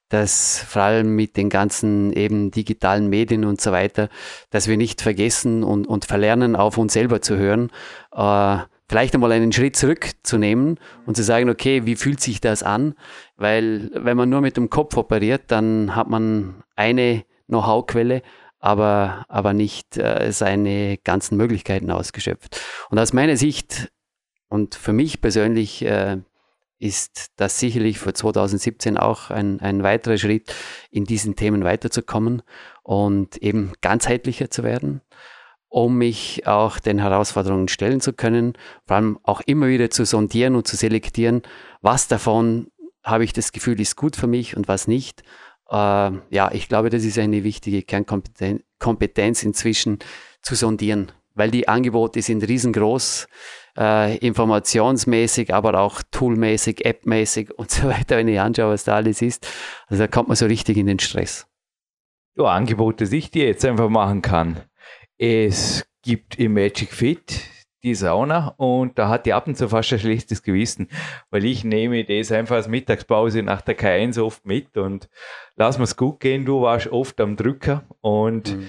dass 0.10 0.66
vor 0.68 0.82
allem 0.82 1.16
mit 1.16 1.38
den 1.38 1.50
ganzen 1.50 2.12
eben 2.14 2.50
digitalen 2.50 3.10
Medien 3.10 3.46
und 3.46 3.62
so 3.62 3.72
weiter, 3.72 4.10
dass 4.50 4.68
wir 4.68 4.76
nicht 4.76 5.02
vergessen 5.02 5.64
und, 5.64 5.88
und 5.88 6.06
verlernen, 6.06 6.56
auf 6.56 6.78
uns 6.78 6.94
selber 6.94 7.22
zu 7.22 7.38
hören, 7.38 7.72
äh, 8.12 8.58
vielleicht 8.90 9.14
einmal 9.14 9.32
einen 9.32 9.54
Schritt 9.54 9.76
zurückzunehmen 9.76 10.80
und 11.06 11.16
zu 11.16 11.24
sagen, 11.24 11.50
okay, 11.50 11.86
wie 11.86 11.96
fühlt 11.96 12.20
sich 12.20 12.42
das 12.42 12.64
an? 12.64 12.96
Weil 13.38 13.92
wenn 13.94 14.18
man 14.18 14.30
nur 14.30 14.42
mit 14.42 14.58
dem 14.58 14.70
Kopf 14.70 14.98
operiert, 14.98 15.44
dann 15.48 15.96
hat 15.96 16.10
man 16.10 16.64
eine 16.76 17.24
Know-how-Quelle, 17.48 18.24
aber, 18.60 19.26
aber 19.30 19.54
nicht 19.54 19.98
äh, 19.98 20.32
seine 20.32 20.98
ganzen 20.98 21.38
Möglichkeiten 21.38 21.92
ausgeschöpft. 21.92 22.60
Und 22.90 22.98
aus 22.98 23.14
meiner 23.14 23.38
Sicht 23.38 23.92
und 24.50 24.74
für 24.74 24.94
mich 24.94 25.22
persönlich 25.22 25.86
äh, 25.86 26.18
ist 26.80 27.28
das 27.36 27.60
sicherlich 27.60 28.00
für 28.00 28.14
2017 28.14 28.98
auch 28.98 29.30
ein, 29.30 29.60
ein 29.60 29.84
weiterer 29.84 30.18
Schritt, 30.18 30.54
in 30.90 31.04
diesen 31.04 31.36
Themen 31.36 31.64
weiterzukommen 31.64 32.42
und 32.82 33.38
eben 33.38 33.74
ganzheitlicher 33.82 34.50
zu 34.50 34.64
werden, 34.64 35.02
um 35.70 35.98
mich 35.98 36.46
auch 36.48 36.80
den 36.80 37.00
Herausforderungen 37.00 37.68
stellen 37.68 38.02
zu 38.02 38.12
können, 38.14 38.54
vor 38.86 38.98
allem 38.98 39.20
auch 39.24 39.42
immer 39.42 39.68
wieder 39.68 39.90
zu 39.90 40.04
sondieren 40.04 40.56
und 40.56 40.68
zu 40.68 40.76
selektieren, 40.76 41.44
was 41.82 42.08
davon 42.08 42.68
habe 43.04 43.24
ich 43.24 43.34
das 43.34 43.52
Gefühl, 43.52 43.80
ist 43.80 43.96
gut 43.96 44.16
für 44.16 44.28
mich 44.28 44.58
und 44.58 44.68
was 44.68 44.88
nicht. 44.88 45.24
Äh, 45.70 45.76
ja, 45.76 46.52
ich 46.52 46.68
glaube, 46.68 46.90
das 46.90 47.04
ist 47.04 47.18
eine 47.18 47.44
wichtige 47.44 47.84
Kernkompetenz 47.84 49.44
inzwischen 49.44 50.00
zu 50.42 50.56
sondieren, 50.56 51.12
weil 51.36 51.52
die 51.52 51.68
Angebote 51.68 52.22
sind 52.22 52.48
riesengroß 52.48 53.28
äh, 53.78 54.18
informationsmäßig, 54.18 55.54
aber 55.54 55.80
auch 55.80 56.02
toolmäßig, 56.12 56.86
appmäßig 56.86 57.52
und 57.58 57.72
so 57.72 57.88
weiter, 57.88 58.18
wenn 58.18 58.28
ich 58.28 58.40
anschaue, 58.40 58.74
was 58.74 58.84
da 58.84 58.96
alles 58.96 59.22
ist. 59.22 59.48
Also 59.88 60.04
da 60.04 60.08
kommt 60.08 60.28
man 60.28 60.36
so 60.36 60.46
richtig 60.46 60.78
in 60.78 60.88
den 60.88 61.00
Stress. 61.00 61.48
Ja, 62.36 62.46
Angebote, 62.46 63.06
die 63.06 63.18
ich 63.18 63.32
dir 63.32 63.46
jetzt 63.46 63.66
einfach 63.66 63.90
machen 63.90 64.22
kann. 64.22 64.62
Es 65.20 65.86
gibt 66.02 66.40
im 66.40 66.54
Magic 66.54 66.92
Fit 66.92 67.42
die 67.84 67.94
Sauna 67.94 68.56
und 68.58 68.98
da 68.98 69.10
hat 69.10 69.26
die 69.26 69.34
ab 69.34 69.48
und 69.48 69.56
zu 69.56 69.70
fast 69.70 69.94
ein 69.94 70.00
schlechtes 70.00 70.42
Gewissen, 70.42 70.90
weil 71.30 71.46
ich 71.46 71.64
nehme 71.64 72.04
das 72.04 72.32
einfach 72.32 72.56
als 72.56 72.68
Mittagspause 72.68 73.44
nach 73.44 73.62
der 73.62 73.78
K1 73.78 74.22
oft 74.22 74.46
mit 74.46 74.76
und 74.78 75.10
lass 75.56 75.78
mir 75.78 75.84
es 75.84 75.96
gut 75.96 76.20
gehen, 76.20 76.46
du 76.46 76.62
warst 76.62 76.88
oft 76.88 77.22
am 77.22 77.36
Drücker 77.36 77.86
und 78.02 78.58
mhm. 78.58 78.68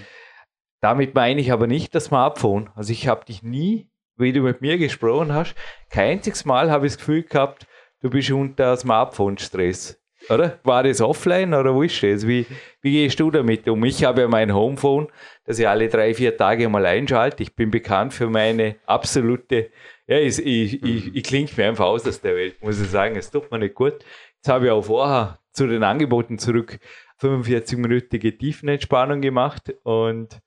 damit 0.80 1.14
meine 1.14 1.40
ich 1.40 1.50
aber 1.50 1.66
nicht 1.66 1.94
das 1.94 2.04
Smartphone. 2.06 2.70
Also 2.74 2.92
ich 2.92 3.08
habe 3.08 3.24
dich 3.24 3.42
nie 3.42 3.90
wie 4.20 4.32
du 4.32 4.42
mit 4.42 4.60
mir 4.60 4.78
gesprochen 4.78 5.32
hast, 5.32 5.54
kein 5.88 6.18
einziges 6.18 6.44
Mal 6.44 6.70
habe 6.70 6.86
ich 6.86 6.92
das 6.92 6.98
Gefühl 6.98 7.22
gehabt, 7.22 7.66
du 8.00 8.10
bist 8.10 8.30
unter 8.30 8.76
Smartphone-Stress. 8.76 9.99
Oder? 10.28 10.58
War 10.64 10.82
das 10.82 11.00
offline 11.00 11.54
oder 11.54 11.74
wo 11.74 11.82
ist 11.82 12.02
das? 12.02 12.26
Wie, 12.26 12.46
wie 12.82 12.92
gehst 12.92 13.18
du 13.18 13.30
damit 13.30 13.68
um? 13.68 13.84
Ich 13.84 14.04
habe 14.04 14.22
ja 14.22 14.28
mein 14.28 14.54
Homephone, 14.54 15.08
das 15.44 15.58
ich 15.58 15.66
alle 15.66 15.88
drei, 15.88 16.14
vier 16.14 16.36
Tage 16.36 16.68
mal 16.68 16.84
einschalte. 16.86 17.42
Ich 17.42 17.54
bin 17.56 17.70
bekannt 17.70 18.12
für 18.12 18.28
meine 18.28 18.76
absolute, 18.86 19.70
ja, 20.06 20.18
ich, 20.18 20.38
ich, 20.38 20.82
ich, 20.82 21.14
ich 21.14 21.22
klinge 21.24 21.50
mir 21.56 21.68
einfach 21.68 21.86
aus 21.86 22.06
aus 22.06 22.20
der 22.20 22.36
Welt, 22.36 22.62
muss 22.62 22.80
ich 22.80 22.88
sagen. 22.88 23.16
Es 23.16 23.30
tut 23.30 23.50
mir 23.50 23.58
nicht 23.58 23.74
gut. 23.74 24.04
Jetzt 24.36 24.48
habe 24.48 24.66
ich 24.66 24.70
auch 24.70 24.82
vorher 24.82 25.38
zu 25.52 25.66
den 25.66 25.82
Angeboten 25.82 26.38
zurück 26.38 26.78
45-minütige 27.20 28.38
Tiefenentspannung 28.38 29.20
gemacht 29.20 29.74
und 29.82 30.40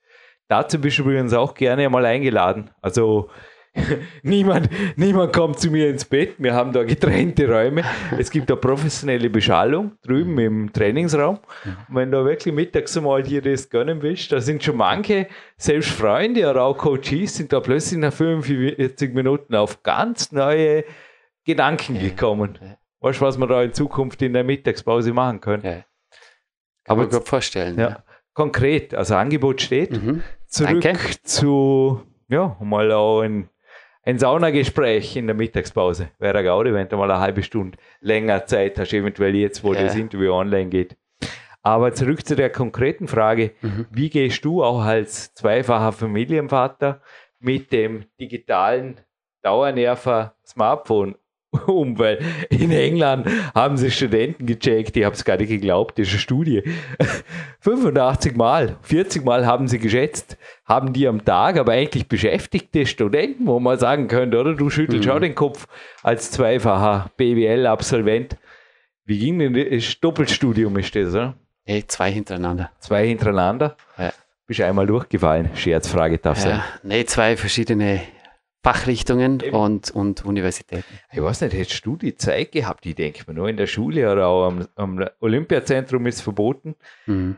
dazu 0.48 0.80
bist 0.80 0.98
du 0.98 1.02
übrigens 1.02 1.32
auch 1.32 1.54
gerne 1.54 1.88
mal 1.88 2.04
eingeladen. 2.04 2.70
Also 2.80 3.30
niemand, 4.22 4.68
niemand 4.96 5.32
kommt 5.32 5.58
zu 5.58 5.70
mir 5.70 5.88
ins 5.88 6.04
Bett. 6.04 6.34
Wir 6.38 6.54
haben 6.54 6.72
da 6.72 6.84
getrennte 6.84 7.48
Räume. 7.48 7.82
Es 8.18 8.30
gibt 8.30 8.48
da 8.48 8.56
professionelle 8.56 9.28
Beschallung 9.28 9.92
drüben 10.02 10.38
im 10.38 10.72
Trainingsraum. 10.72 11.38
Und 11.88 11.94
wenn 11.94 12.10
du 12.10 12.24
wirklich 12.24 12.54
mittags 12.54 12.98
mal 13.00 13.22
dir 13.22 13.42
das 13.42 13.68
gönnen 13.68 14.00
willst, 14.02 14.30
da 14.32 14.40
sind 14.40 14.62
schon 14.62 14.76
manche, 14.76 15.26
selbst 15.56 15.90
Freunde 15.90 16.48
oder 16.48 16.62
auch 16.62 16.78
Coaches, 16.78 17.36
sind 17.36 17.52
da 17.52 17.60
plötzlich 17.60 17.98
nach 17.98 18.12
45 18.12 19.12
Minuten 19.12 19.54
auf 19.54 19.82
ganz 19.82 20.30
neue 20.30 20.84
Gedanken 21.44 21.98
gekommen. 21.98 22.58
Weißt 23.00 23.20
du, 23.20 23.24
was 23.24 23.38
wir 23.38 23.46
da 23.46 23.62
in 23.62 23.74
Zukunft 23.74 24.22
in 24.22 24.32
der 24.32 24.44
Mittagspause 24.44 25.12
machen 25.12 25.40
können? 25.40 25.64
Ja. 25.64 25.84
Kann 26.84 26.98
man 26.98 27.08
gut 27.08 27.26
vorstellen. 27.26 27.78
Ja. 27.78 27.88
ja. 27.88 28.04
Konkret, 28.34 28.94
also 28.94 29.14
Angebot 29.14 29.60
steht. 29.60 29.92
Mhm. 29.92 30.22
Zurück 30.46 30.80
Danke. 30.82 31.22
zu, 31.22 32.02
ja, 32.28 32.56
mal 32.60 32.92
auch 32.92 33.22
ein 33.22 33.48
ein 34.04 34.18
Saunagespräch 34.18 35.16
in 35.16 35.26
der 35.26 35.34
Mittagspause 35.34 36.10
wäre 36.18 36.38
eine 36.38 36.46
Gaudi, 36.46 36.74
wenn 36.74 36.88
du 36.88 36.96
mal 36.96 37.10
eine 37.10 37.20
halbe 37.20 37.42
Stunde 37.42 37.78
länger 38.00 38.44
Zeit 38.46 38.78
hast, 38.78 38.92
eventuell 38.92 39.34
jetzt, 39.34 39.64
wo 39.64 39.72
ja. 39.72 39.82
das 39.82 39.94
Interview 39.94 40.32
online 40.32 40.68
geht. 40.68 40.96
Aber 41.62 41.94
zurück 41.94 42.26
zu 42.26 42.36
der 42.36 42.50
konkreten 42.50 43.08
Frage, 43.08 43.52
mhm. 43.62 43.86
wie 43.90 44.10
gehst 44.10 44.44
du 44.44 44.62
auch 44.62 44.82
als 44.82 45.32
zweifacher 45.32 45.92
Familienvater 45.92 47.00
mit 47.38 47.72
dem 47.72 48.04
digitalen 48.20 49.00
Dauernerver 49.42 50.36
Smartphone 50.46 51.16
um, 51.66 51.98
weil 51.98 52.18
in 52.50 52.70
England 52.70 53.26
haben 53.54 53.76
sie 53.76 53.90
Studenten 53.90 54.46
gecheckt, 54.46 54.96
ich 54.96 55.04
habe 55.04 55.14
es 55.14 55.24
gar 55.24 55.36
nicht 55.36 55.48
geglaubt, 55.48 55.98
das 55.98 56.08
ist 56.08 56.14
eine 56.14 56.20
Studie. 56.20 56.62
85 57.60 58.36
Mal, 58.36 58.76
40 58.82 59.24
Mal 59.24 59.46
haben 59.46 59.68
sie 59.68 59.78
geschätzt, 59.78 60.36
haben 60.64 60.92
die 60.92 61.06
am 61.06 61.24
Tag, 61.24 61.58
aber 61.58 61.72
eigentlich 61.72 62.08
beschäftigte 62.08 62.86
Studenten, 62.86 63.46
wo 63.46 63.60
man 63.60 63.78
sagen 63.78 64.08
könnte, 64.08 64.38
oder 64.38 64.54
du 64.54 64.70
schüttelst 64.70 65.06
mhm. 65.06 65.12
auch 65.12 65.20
den 65.20 65.34
Kopf 65.34 65.66
als 66.02 66.30
zweifacher 66.30 67.10
BWL-Absolvent. 67.16 68.36
Wie 69.04 69.18
ging 69.18 69.38
denn 69.38 69.54
das 69.54 70.00
Doppelstudium 70.00 70.76
ist 70.78 70.94
das, 70.96 71.14
oder? 71.14 71.34
Hey, 71.66 71.86
zwei 71.86 72.10
hintereinander. 72.10 72.70
Zwei 72.78 73.06
hintereinander? 73.06 73.76
Ja. 73.98 74.12
Bist 74.46 74.60
du 74.60 74.66
einmal 74.66 74.86
durchgefallen? 74.86 75.48
Scherzfrage 75.54 76.18
darf 76.18 76.38
ja, 76.38 76.42
sein. 76.42 76.62
Nee, 76.82 77.06
zwei 77.06 77.36
verschiedene 77.36 78.02
Fachrichtungen 78.64 79.42
und, 79.52 79.90
und 79.90 80.24
Universitäten. 80.24 80.84
Ich 81.12 81.22
weiß 81.22 81.42
nicht, 81.42 81.52
hättest 81.52 81.84
du 81.84 81.96
die 81.96 82.16
Zeit 82.16 82.52
gehabt? 82.52 82.86
Ich 82.86 82.94
denke 82.94 83.22
mir 83.26 83.34
nur 83.34 83.48
in 83.48 83.58
der 83.58 83.66
Schule 83.66 84.10
oder 84.10 84.26
auch 84.26 84.46
am, 84.46 84.66
am 84.74 85.04
Olympiazentrum 85.20 86.06
ist 86.06 86.16
es 86.16 86.20
verboten. 86.22 86.74
Mhm. 87.04 87.36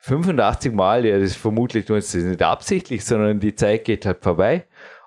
85 0.00 0.72
Mal, 0.74 1.06
ja, 1.06 1.18
das 1.18 1.30
ist 1.30 1.36
vermutlich 1.36 1.86
tun 1.86 2.00
sie 2.02 2.18
das 2.18 2.26
nicht 2.26 2.42
absichtlich, 2.42 3.04
sondern 3.04 3.40
die 3.40 3.54
Zeit 3.54 3.84
geht 3.84 4.04
halt 4.04 4.22
vorbei. 4.22 4.66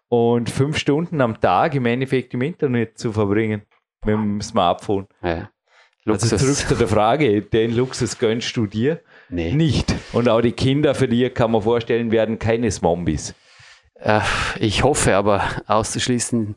Und 0.10 0.50
fünf 0.50 0.77
Stunden 0.77 1.22
am 1.22 1.39
Tag 1.39 1.75
im 1.75 1.86
Endeffekt 1.86 2.33
im 2.33 2.41
Internet 2.41 2.98
zu 2.98 3.12
verbringen 3.12 3.62
mit 4.05 4.15
dem 4.15 4.41
Smartphone. 4.41 5.07
Ja. 5.22 5.50
Also 6.05 6.36
zurück 6.36 6.55
zu 6.55 6.75
der 6.75 6.88
Frage, 6.88 7.41
den 7.41 7.75
Luxus 7.75 8.17
gönnst 8.17 8.55
du 8.57 8.65
dir? 8.65 9.00
Nee. 9.29 9.53
Nicht. 9.53 9.95
Und 10.12 10.27
auch 10.29 10.41
die 10.41 10.51
Kinder 10.51 10.93
für 10.95 11.07
die 11.07 11.29
kann 11.29 11.51
man 11.51 11.62
vorstellen, 11.62 12.12
werden 12.12 12.39
keine 12.39 12.69
Zombies. 12.69 13.33
Äh, 14.03 14.22
ich 14.60 14.83
hoffe, 14.83 15.15
aber 15.15 15.43
auszuschließen 15.67 16.55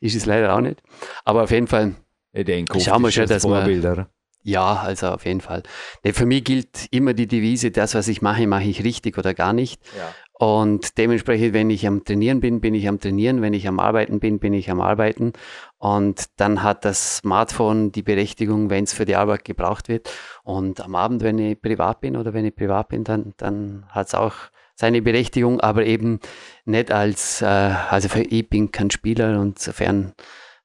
ist 0.00 0.16
es 0.16 0.26
leider 0.26 0.54
auch 0.54 0.60
nicht. 0.60 0.82
Aber 1.24 1.44
auf 1.44 1.50
jeden 1.50 1.68
Fall 1.68 1.94
ich 2.32 2.44
denke, 2.44 2.80
schauen 2.80 3.02
wir 3.02 3.10
schon, 3.10 3.26
dass 3.26 3.42
Vorbild, 3.42 3.84
man, 3.84 4.06
Ja, 4.42 4.76
also 4.76 5.08
auf 5.08 5.24
jeden 5.24 5.40
Fall. 5.40 5.62
Nee, 6.04 6.12
für 6.12 6.26
mich 6.26 6.44
gilt 6.44 6.88
immer 6.90 7.14
die 7.14 7.26
Devise, 7.26 7.70
das, 7.70 7.94
was 7.94 8.08
ich 8.08 8.22
mache, 8.22 8.46
mache 8.46 8.64
ich 8.64 8.82
richtig 8.84 9.18
oder 9.18 9.34
gar 9.34 9.52
nicht. 9.52 9.80
Ja. 9.96 10.12
Und 10.40 10.98
dementsprechend, 10.98 11.52
wenn 11.52 11.68
ich 11.68 11.86
am 11.86 12.04
Trainieren 12.04 12.40
bin, 12.40 12.60
bin 12.60 12.74
ich 12.74 12.88
am 12.88 13.00
Trainieren. 13.00 13.42
Wenn 13.42 13.54
ich 13.54 13.66
am 13.66 13.80
Arbeiten 13.80 14.20
bin, 14.20 14.38
bin 14.38 14.54
ich 14.54 14.70
am 14.70 14.80
Arbeiten. 14.80 15.32
Und 15.78 16.26
dann 16.36 16.62
hat 16.62 16.84
das 16.84 17.18
Smartphone 17.18 17.90
die 17.90 18.02
Berechtigung, 18.02 18.70
wenn 18.70 18.84
es 18.84 18.92
für 18.92 19.04
die 19.04 19.16
Arbeit 19.16 19.44
gebraucht 19.44 19.88
wird. 19.88 20.08
Und 20.44 20.80
am 20.80 20.94
Abend, 20.94 21.22
wenn 21.22 21.38
ich 21.38 21.60
privat 21.60 22.00
bin 22.00 22.16
oder 22.16 22.34
wenn 22.34 22.44
ich 22.44 22.54
privat 22.54 22.88
bin, 22.88 23.02
dann, 23.02 23.34
dann 23.36 23.84
hat 23.88 24.08
es 24.08 24.14
auch 24.14 24.34
seine 24.78 25.02
Berechtigung, 25.02 25.60
aber 25.60 25.84
eben 25.86 26.20
nicht 26.64 26.92
als, 26.92 27.42
äh, 27.42 27.46
also 27.46 28.08
für, 28.08 28.22
ich 28.22 28.48
bin 28.48 28.70
kein 28.70 28.92
Spieler 28.92 29.40
und 29.40 29.58
insofern 29.58 30.14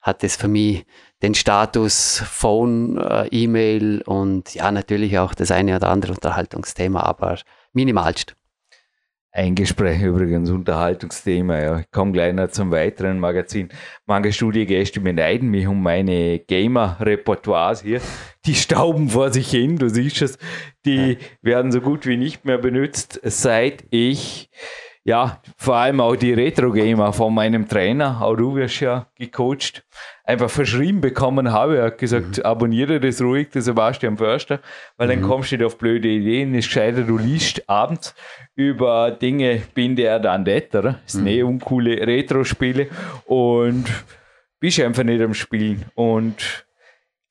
hat 0.01 0.24
es 0.24 0.36
für 0.36 0.48
mich 0.48 0.86
den 1.24 1.34
Status 1.34 2.22
Phone, 2.24 2.98
äh, 2.98 3.27
E-Mail 3.32 4.03
und 4.05 4.53
ja, 4.53 4.72
natürlich 4.72 5.17
auch 5.17 5.34
das 5.34 5.50
eine 5.50 5.75
oder 5.77 5.89
andere 5.89 6.13
Unterhaltungsthema, 6.13 7.01
aber 7.01 7.39
minimalst. 7.72 8.36
Ein 9.36 9.56
Gespräch 9.56 10.04
übrigens, 10.04 10.52
Unterhaltungsthema. 10.52 11.60
Ja. 11.60 11.80
Ich 11.80 11.90
komme 11.90 12.12
gleich 12.12 12.36
noch 12.36 12.50
zum 12.50 12.70
weiteren 12.70 13.18
Magazin. 13.20 13.70
Manche 14.06 14.32
Studiengäste 14.32 15.02
beneiden 15.02 15.50
mich 15.50 15.66
um 15.66 15.82
meine 15.82 16.38
Gamer-Repertoires 16.38 17.82
hier. 17.82 18.00
Die 18.46 18.54
stauben 18.54 19.10
vor 19.10 19.34
sich 19.34 19.50
hin, 19.50 19.78
du 19.78 19.90
siehst 19.90 20.22
es. 20.22 20.38
Die 20.86 21.13
ja. 21.13 21.18
werden 21.42 21.72
so 21.72 21.82
gut 21.82 22.06
wie 22.06 22.16
nicht 22.16 22.46
mehr 22.46 22.60
benutzt, 22.60 23.20
seit 23.24 23.86
ich 23.90 24.52
ja, 25.06 25.42
vor 25.58 25.75
allem 25.75 26.00
auch 26.00 26.16
die 26.16 26.32
Retro-Gamer 26.32 27.12
von 27.12 27.34
meinem 27.34 27.68
Trainer, 27.68 28.22
auch 28.22 28.36
du 28.36 28.56
wirst 28.56 28.80
ja 28.80 29.08
gecoacht, 29.18 29.84
einfach 30.24 30.50
verschrieben 30.50 31.01
bekommen 31.01 31.51
habe. 31.51 31.77
Er 31.77 31.86
hat 31.86 31.98
gesagt, 31.98 32.38
mhm. 32.38 32.44
abonniere 32.44 33.00
das 33.00 33.22
ruhig, 33.22 33.50
das 33.51 33.65
Sebastian 33.65 34.18
Förster, 34.18 34.60
weil 34.98 35.08
mhm. 35.08 35.12
dann 35.12 35.22
kommst 35.30 35.51
du 35.51 35.58
nicht 35.58 35.65
auf 35.65 35.77
blöde 35.77 36.08
Ideen. 36.08 36.56
Ist 36.56 36.68
gescheiter, 36.68 37.03
du 37.03 37.18
liest 37.18 37.70
abends 37.70 38.15
über 38.56 39.12
Dinge, 39.12 39.62
bin 39.74 39.96
der 39.96 40.20
dann 40.20 40.46
das, 40.46 40.63
oder? 40.74 41.00
Das 41.03 41.13
sind 41.13 41.24
mhm. 41.24 41.27
eh 41.27 41.44
uncoole 41.44 42.08
Retro-Spiele 42.08 42.88
und 43.25 43.86
bist 44.60 44.80
einfach 44.80 45.03
nicht 45.03 45.22
am 45.22 45.34
Spielen. 45.34 45.86
Und 45.96 46.62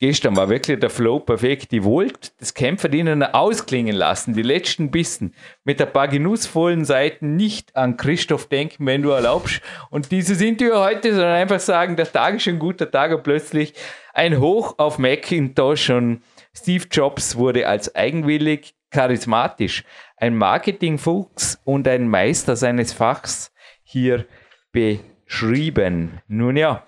Gestern 0.02 0.34
war 0.34 0.48
wirklich 0.48 0.80
der 0.80 0.90
Flow 0.90 1.20
perfekt. 1.20 1.72
Ich 1.72 1.84
wollte 1.84 2.30
das 2.40 2.54
Kämpferdienen 2.54 3.22
ausklingen 3.22 3.94
lassen, 3.94 4.34
die 4.34 4.42
letzten 4.42 4.90
Bissen, 4.90 5.32
mit 5.62 5.80
ein 5.80 5.92
paar 5.92 6.08
genussvollen 6.08 6.84
Seiten 6.84 7.36
nicht 7.36 7.76
an 7.76 7.96
Christoph 7.96 8.48
denken, 8.48 8.84
wenn 8.84 9.02
du 9.02 9.10
erlaubst. 9.10 9.60
Und 9.90 10.10
dieses 10.10 10.40
Interview 10.40 10.74
heute, 10.74 11.12
sondern 11.12 11.34
einfach 11.36 11.60
sagen, 11.60 11.94
der 11.94 12.10
Tag 12.10 12.34
ist 12.34 12.48
ein 12.48 12.58
guter 12.58 12.90
Tag 12.90 13.12
und 13.12 13.22
plötzlich 13.22 13.74
ein 14.12 14.40
Hoch 14.40 14.74
auf 14.78 14.98
Macintosh 14.98 15.90
und 15.90 16.22
Steve 16.52 16.86
Jobs 16.90 17.36
wurde 17.36 17.68
als 17.68 17.94
eigenwillig, 17.94 18.74
charismatisch, 18.90 19.84
ein 20.16 20.34
Marketingfuchs 20.34 21.60
und 21.62 21.86
ein 21.86 22.08
Meister 22.08 22.56
seines 22.56 22.92
Fachs 22.92 23.52
hier 23.84 24.26
beschrieben. 24.72 26.20
Nun 26.26 26.56
ja, 26.56 26.84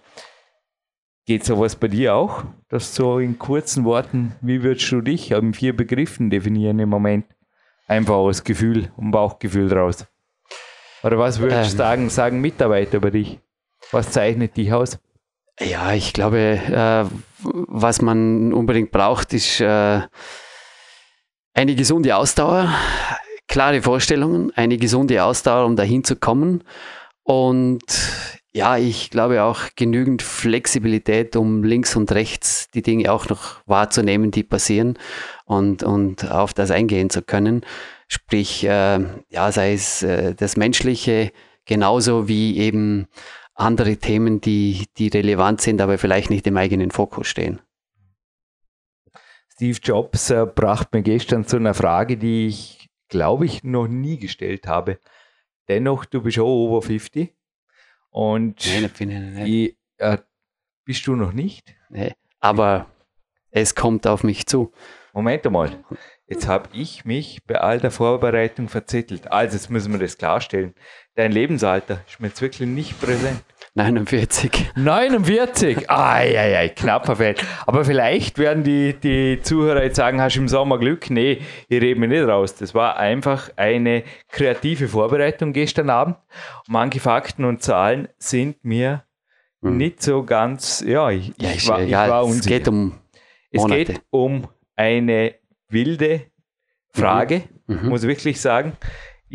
Geht 1.26 1.44
sowas 1.44 1.74
bei 1.76 1.88
dir 1.88 2.14
auch? 2.14 2.44
Dass 2.68 2.94
so 2.94 3.18
in 3.18 3.38
kurzen 3.38 3.84
Worten, 3.84 4.36
wie 4.42 4.62
würdest 4.62 4.90
du 4.92 5.00
dich 5.00 5.30
in 5.30 5.54
vier 5.54 5.74
Begriffen 5.74 6.28
definieren 6.28 6.78
im 6.78 6.90
Moment? 6.90 7.24
Einfach 7.86 8.14
aus 8.14 8.44
Gefühl 8.44 8.90
und 8.96 9.10
Bauchgefühl 9.10 9.68
draus. 9.68 10.06
Oder 11.02 11.18
was 11.18 11.38
würdest 11.38 11.72
du 11.72 11.74
ähm, 11.74 11.78
sagen, 11.78 12.10
sagen 12.10 12.40
Mitarbeiter 12.40 12.98
über 12.98 13.10
dich? 13.10 13.40
Was 13.90 14.10
zeichnet 14.10 14.56
dich 14.56 14.72
aus? 14.72 14.98
Ja, 15.60 15.92
ich 15.92 16.12
glaube, 16.12 16.38
äh, 16.38 17.04
was 17.42 18.02
man 18.02 18.52
unbedingt 18.52 18.90
braucht, 18.90 19.32
ist 19.32 19.60
äh, 19.60 20.00
eine 21.54 21.74
gesunde 21.74 22.16
Ausdauer, 22.16 22.74
klare 23.48 23.80
Vorstellungen, 23.80 24.50
eine 24.56 24.76
gesunde 24.76 25.22
Ausdauer, 25.22 25.66
um 25.66 25.76
dahin 25.76 26.04
zu 26.04 26.16
kommen. 26.16 26.64
Und 27.22 27.84
ja, 28.56 28.78
ich 28.78 29.10
glaube 29.10 29.42
auch 29.42 29.62
genügend 29.74 30.22
Flexibilität, 30.22 31.34
um 31.34 31.64
links 31.64 31.96
und 31.96 32.12
rechts 32.12 32.68
die 32.70 32.82
Dinge 32.82 33.10
auch 33.12 33.28
noch 33.28 33.60
wahrzunehmen, 33.66 34.30
die 34.30 34.44
passieren 34.44 34.96
und, 35.44 35.82
und 35.82 36.30
auf 36.30 36.54
das 36.54 36.70
eingehen 36.70 37.10
zu 37.10 37.22
können. 37.22 37.66
Sprich, 38.06 38.64
äh, 38.64 39.00
ja, 39.28 39.50
sei 39.50 39.72
es 39.72 40.04
äh, 40.04 40.36
das 40.36 40.56
Menschliche 40.56 41.32
genauso 41.64 42.28
wie 42.28 42.58
eben 42.58 43.08
andere 43.54 43.96
Themen, 43.96 44.40
die, 44.40 44.86
die 44.98 45.08
relevant 45.08 45.60
sind, 45.60 45.80
aber 45.80 45.98
vielleicht 45.98 46.30
nicht 46.30 46.46
im 46.46 46.56
eigenen 46.56 46.92
Fokus 46.92 47.26
stehen. 47.26 47.60
Steve 49.48 49.78
Jobs 49.82 50.30
äh, 50.30 50.46
brachte 50.46 50.96
mir 50.96 51.02
gestern 51.02 51.44
zu 51.44 51.56
einer 51.56 51.74
Frage, 51.74 52.16
die 52.16 52.46
ich, 52.46 52.88
glaube 53.08 53.46
ich, 53.46 53.64
noch 53.64 53.88
nie 53.88 54.18
gestellt 54.18 54.68
habe. 54.68 55.00
Dennoch, 55.68 56.04
du 56.04 56.22
bist 56.22 56.38
auch 56.38 56.44
over 56.44 56.82
50 56.82 57.34
und 58.14 58.64
Nein, 58.64 58.90
bin 58.96 59.10
ich 59.10 59.20
nicht. 59.20 59.48
Ich, 59.48 59.76
äh, 59.98 60.18
bist 60.84 61.04
du 61.08 61.16
noch 61.16 61.32
nicht? 61.32 61.74
Nee, 61.90 62.12
aber 62.38 62.86
es 63.50 63.74
kommt 63.74 64.06
auf 64.06 64.22
mich 64.22 64.46
zu. 64.46 64.72
Moment 65.12 65.44
einmal. 65.44 65.84
Jetzt 66.28 66.46
habe 66.46 66.68
ich 66.72 67.04
mich 67.04 67.42
bei 67.44 67.56
all 67.60 67.80
der 67.80 67.90
Vorbereitung 67.90 68.68
verzettelt. 68.68 69.32
Also, 69.32 69.56
jetzt 69.56 69.68
müssen 69.68 69.92
wir 69.92 69.98
das 69.98 70.16
klarstellen. 70.16 70.74
Dein 71.16 71.32
Lebensalter 71.32 72.04
ist 72.06 72.20
mir 72.20 72.28
jetzt 72.28 72.40
wirklich 72.40 72.68
nicht 72.68 73.00
präsent. 73.00 73.42
49. 73.76 74.70
49? 74.76 75.90
Eieiei, 75.90 76.68
knapper 76.68 77.16
Feld. 77.16 77.44
Aber 77.66 77.84
vielleicht 77.84 78.38
werden 78.38 78.62
die, 78.62 78.94
die 78.94 79.40
Zuhörer 79.42 79.82
jetzt 79.82 79.96
sagen, 79.96 80.20
hast 80.20 80.36
du 80.36 80.40
im 80.40 80.48
Sommer 80.48 80.78
Glück? 80.78 81.10
Nee, 81.10 81.40
ich 81.68 81.82
rede 81.82 81.98
mir 81.98 82.06
nicht 82.06 82.22
raus. 82.22 82.54
Das 82.54 82.72
war 82.72 82.98
einfach 82.98 83.50
eine 83.56 84.04
kreative 84.28 84.86
Vorbereitung 84.86 85.52
gestern 85.52 85.90
Abend. 85.90 86.16
Manche 86.68 87.00
Fakten 87.00 87.44
und 87.44 87.62
Zahlen 87.62 88.06
sind 88.16 88.64
mir 88.64 89.02
hm. 89.60 89.76
nicht 89.76 90.02
so 90.02 90.22
ganz, 90.22 90.84
ja, 90.86 91.10
ich, 91.10 91.32
ja, 91.36 91.50
ich, 91.50 91.66
war, 91.66 91.82
ich 91.82 91.92
war 91.92 92.24
unsicher. 92.24 92.38
Es 92.38 92.46
geht 92.46 92.68
um 92.68 92.92
Monate. 93.52 93.80
Es 93.80 93.88
geht 93.88 94.02
um 94.10 94.46
eine 94.76 95.34
wilde 95.68 96.26
Frage, 96.90 97.42
mhm. 97.66 97.88
muss 97.88 98.02
ich 98.02 98.08
wirklich 98.08 98.40
sagen. 98.40 98.76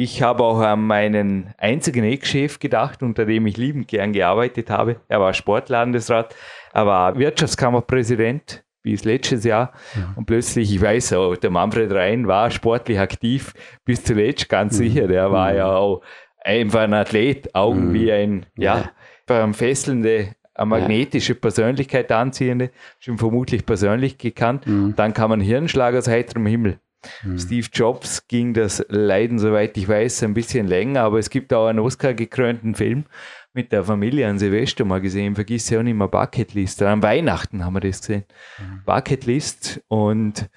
Ich 0.01 0.21
habe 0.21 0.45
auch 0.45 0.61
an 0.61 0.87
meinen 0.87 1.53
einzigen 1.57 2.05
Ex-Chef 2.05 2.59
gedacht, 2.59 3.03
unter 3.03 3.25
dem 3.25 3.45
ich 3.47 3.57
liebend 3.57 3.89
gern 3.89 4.13
gearbeitet 4.13 4.69
habe. 4.69 5.01
Er 5.09 5.19
war 5.19 5.33
Sportlandesrat, 5.33 6.33
er 6.71 6.85
war 6.87 7.19
Wirtschaftskammerpräsident 7.19 8.63
bis 8.81 9.03
letztes 9.03 9.43
Jahr. 9.43 9.73
Ja. 9.93 10.13
Und 10.15 10.25
plötzlich, 10.25 10.73
ich 10.73 10.81
weiß 10.81 11.11
auch, 11.11 11.35
der 11.35 11.49
Manfred 11.49 11.91
Rhein 11.91 12.27
war 12.27 12.49
sportlich 12.49 12.97
aktiv 12.97 13.51
bis 13.83 14.01
zuletzt, 14.01 14.47
ganz 14.47 14.75
mhm. 14.75 14.83
sicher. 14.83 15.07
Der 15.09 15.33
war 15.33 15.51
mhm. 15.51 15.57
ja 15.57 15.75
auch 15.75 16.01
einfach 16.45 16.79
ein 16.79 16.93
Athlet, 16.93 17.53
Augen 17.53 17.89
mhm. 17.89 17.93
wie 17.93 18.09
ein, 18.09 18.45
ja, 18.55 18.89
ja. 19.27 19.51
fesselnde, 19.51 20.29
eine 20.53 20.65
magnetische. 20.65 21.35
Persönlichkeit 21.35 22.09
anziehende, 22.13 22.71
schon 22.99 23.17
vermutlich 23.17 23.65
persönlich 23.65 24.17
gekannt. 24.17 24.65
Mhm. 24.65 24.93
Dann 24.95 25.13
kam 25.13 25.33
ein 25.33 25.41
Hirnschlag 25.41 25.93
aus 25.93 26.07
heiterem 26.07 26.45
Himmel. 26.45 26.79
Mhm. 27.23 27.39
Steve 27.39 27.67
Jobs 27.71 28.27
ging 28.27 28.53
das 28.53 28.85
Leiden, 28.89 29.39
soweit 29.39 29.77
ich 29.77 29.87
weiß, 29.87 30.23
ein 30.23 30.33
bisschen 30.33 30.67
länger, 30.67 31.01
aber 31.01 31.19
es 31.19 31.29
gibt 31.29 31.53
auch 31.53 31.67
einen 31.67 31.79
Oscar-gekrönten 31.79 32.75
Film 32.75 33.05
mit 33.53 33.71
der 33.71 33.83
Familie 33.83 34.27
an 34.27 34.39
Silvester 34.39 34.85
mal 34.85 35.01
gesehen. 35.01 35.35
Vergiss 35.35 35.69
ja 35.69 35.79
auch 35.79 35.83
nicht 35.83 35.95
mehr 35.95 36.07
Bucketlist. 36.07 36.81
An 36.83 37.01
Weihnachten 37.01 37.65
haben 37.65 37.73
wir 37.73 37.79
das 37.79 38.01
gesehen. 38.01 38.25
Mhm. 38.59 38.83
Bucketlist 38.85 39.81
und 39.87 40.49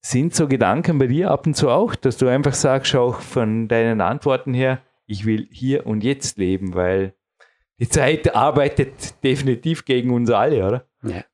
sind 0.00 0.34
so 0.34 0.48
Gedanken 0.48 0.98
bei 0.98 1.06
dir 1.06 1.30
ab 1.30 1.46
und 1.46 1.54
zu 1.54 1.68
auch, 1.68 1.94
dass 1.94 2.16
du 2.16 2.28
einfach 2.28 2.54
sagst, 2.54 2.94
auch 2.94 3.20
von 3.20 3.68
deinen 3.68 4.00
Antworten 4.00 4.54
her, 4.54 4.80
ich 5.06 5.26
will 5.26 5.48
hier 5.50 5.86
und 5.86 6.04
jetzt 6.04 6.38
leben, 6.38 6.74
weil 6.74 7.14
die 7.78 7.88
Zeit 7.88 8.34
arbeitet 8.34 9.22
definitiv 9.22 9.84
gegen 9.84 10.10
uns 10.10 10.30
alle, 10.30 10.66
oder? 10.66 10.84
Ja. 11.02 11.24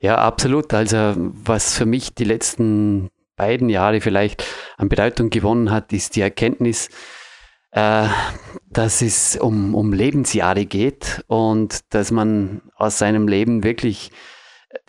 Ja, 0.00 0.18
absolut. 0.18 0.74
Also 0.74 1.14
was 1.16 1.76
für 1.76 1.86
mich 1.86 2.14
die 2.14 2.24
letzten 2.24 3.10
beiden 3.36 3.68
Jahre 3.68 4.00
vielleicht 4.00 4.44
an 4.76 4.88
Bedeutung 4.88 5.30
gewonnen 5.30 5.70
hat, 5.70 5.92
ist 5.92 6.16
die 6.16 6.20
Erkenntnis, 6.20 6.88
äh, 7.72 8.06
dass 8.68 9.02
es 9.02 9.36
um, 9.36 9.74
um 9.74 9.92
Lebensjahre 9.92 10.66
geht 10.66 11.24
und 11.26 11.80
dass 11.94 12.10
man 12.10 12.62
aus 12.76 12.98
seinem 12.98 13.28
Leben 13.28 13.64
wirklich 13.64 14.10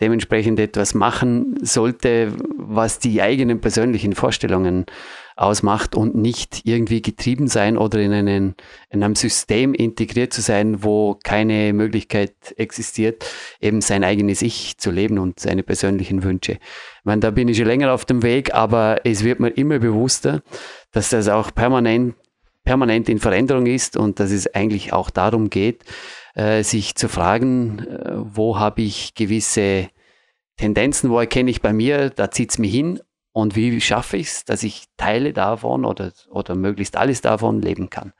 dementsprechend 0.00 0.58
etwas 0.58 0.94
machen 0.94 1.56
sollte, 1.62 2.32
was 2.56 2.98
die 2.98 3.22
eigenen 3.22 3.60
persönlichen 3.60 4.14
Vorstellungen 4.14 4.86
ausmacht 5.36 5.96
und 5.96 6.14
nicht 6.14 6.60
irgendwie 6.64 7.02
getrieben 7.02 7.48
sein 7.48 7.76
oder 7.76 7.98
in, 7.98 8.12
einen, 8.12 8.54
in 8.90 9.02
einem 9.02 9.16
System 9.16 9.74
integriert 9.74 10.32
zu 10.32 10.40
sein, 10.40 10.84
wo 10.84 11.18
keine 11.22 11.72
Möglichkeit 11.72 12.34
existiert, 12.56 13.24
eben 13.60 13.80
sein 13.80 14.04
eigenes 14.04 14.42
Ich 14.42 14.78
zu 14.78 14.90
leben 14.90 15.18
und 15.18 15.40
seine 15.40 15.64
persönlichen 15.64 16.22
Wünsche. 16.22 16.52
Ich 16.52 17.04
meine, 17.04 17.20
da 17.20 17.30
bin 17.30 17.48
ich 17.48 17.56
schon 17.56 17.66
länger 17.66 17.92
auf 17.92 18.04
dem 18.04 18.22
Weg, 18.22 18.54
aber 18.54 19.00
es 19.04 19.24
wird 19.24 19.40
mir 19.40 19.50
immer 19.50 19.80
bewusster, 19.80 20.42
dass 20.92 21.10
das 21.10 21.28
auch 21.28 21.52
permanent, 21.52 22.14
permanent 22.62 23.08
in 23.08 23.18
Veränderung 23.18 23.66
ist 23.66 23.96
und 23.96 24.20
dass 24.20 24.30
es 24.30 24.54
eigentlich 24.54 24.92
auch 24.92 25.10
darum 25.10 25.50
geht, 25.50 25.82
äh, 26.34 26.62
sich 26.62 26.94
zu 26.94 27.08
fragen, 27.08 27.78
äh, 27.80 28.12
wo 28.16 28.58
habe 28.58 28.82
ich 28.82 29.14
gewisse 29.14 29.88
Tendenzen, 30.56 31.10
wo 31.10 31.18
erkenne 31.18 31.50
ich 31.50 31.62
bei 31.62 31.72
mir, 31.72 32.10
da 32.10 32.30
zieht 32.30 32.50
es 32.50 32.58
mich 32.58 32.72
hin 32.72 33.00
und 33.32 33.56
wie 33.56 33.80
schaffe 33.80 34.16
ich 34.16 34.28
es, 34.28 34.44
dass 34.44 34.62
ich 34.62 34.84
Teile 34.96 35.32
davon 35.32 35.84
oder, 35.84 36.12
oder 36.30 36.54
möglichst 36.54 36.96
alles 36.96 37.20
davon 37.20 37.60
leben 37.60 37.90
kann. 37.90 38.12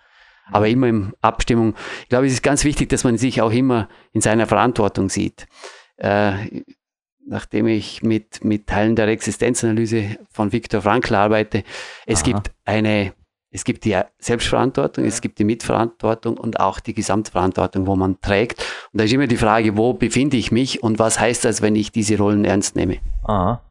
Aber 0.50 0.68
immer 0.68 0.88
in 0.88 1.12
Abstimmung. 1.22 1.74
Ich 2.02 2.08
glaube, 2.08 2.26
es 2.26 2.34
ist 2.34 2.42
ganz 2.42 2.64
wichtig, 2.64 2.90
dass 2.90 3.04
man 3.04 3.16
sich 3.16 3.40
auch 3.40 3.52
immer 3.52 3.88
in 4.12 4.20
seiner 4.20 4.46
Verantwortung 4.46 5.08
sieht. 5.08 5.46
Äh, 5.96 6.62
nachdem 7.26 7.66
ich 7.66 8.02
mit, 8.02 8.44
mit 8.44 8.66
Teilen 8.66 8.96
der 8.96 9.08
Existenzanalyse 9.08 10.18
von 10.30 10.52
Viktor 10.52 10.82
Frankl 10.82 11.14
arbeite, 11.14 11.64
es 12.06 12.22
Aha. 12.22 12.32
gibt 12.32 12.52
eine, 12.64 13.14
es 13.54 13.64
gibt 13.64 13.84
die 13.84 13.96
Selbstverantwortung, 14.18 15.04
ja. 15.04 15.08
es 15.08 15.20
gibt 15.20 15.38
die 15.38 15.44
Mitverantwortung 15.44 16.36
und 16.36 16.58
auch 16.58 16.80
die 16.80 16.92
Gesamtverantwortung, 16.92 17.86
wo 17.86 17.94
man 17.94 18.20
trägt. 18.20 18.58
Und 18.92 19.00
da 19.00 19.04
ist 19.04 19.12
immer 19.12 19.28
die 19.28 19.36
Frage, 19.36 19.76
wo 19.76 19.94
befinde 19.94 20.36
ich 20.36 20.50
mich 20.50 20.82
und 20.82 20.98
was 20.98 21.20
heißt 21.20 21.44
das, 21.44 21.62
wenn 21.62 21.76
ich 21.76 21.92
diese 21.92 22.18
Rollen 22.18 22.44
ernst 22.44 22.74
nehme? 22.74 22.98
Aha. 23.22 23.62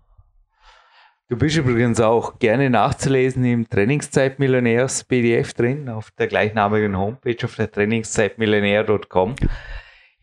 Du 1.27 1.37
bist 1.37 1.57
übrigens 1.57 1.99
auch 1.99 2.39
gerne 2.39 2.69
nachzulesen 2.69 3.43
im 3.43 3.67
Trainingszeitmillionärs 3.67 5.03
PDF 5.03 5.53
drin, 5.53 5.89
auf 5.89 6.11
der 6.11 6.27
gleichnamigen 6.27 6.97
Homepage 6.97 7.43
auf 7.43 7.55
der 7.57 7.69
trainingszeitmillionär.com. 7.69 9.35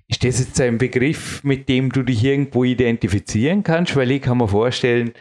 Ist 0.09 0.25
das 0.25 0.41
jetzt 0.41 0.61
ein 0.61 0.79
Begriff, 0.79 1.45
mit 1.45 1.69
dem 1.69 1.91
du 1.91 2.03
dich 2.03 2.25
irgendwo 2.25 2.65
identifizieren 2.65 3.63
kannst? 3.63 3.95
Weil 3.95 4.11
ich 4.11 4.23
kann 4.23 4.39
mir 4.39 4.49
vorstellen, 4.49 5.13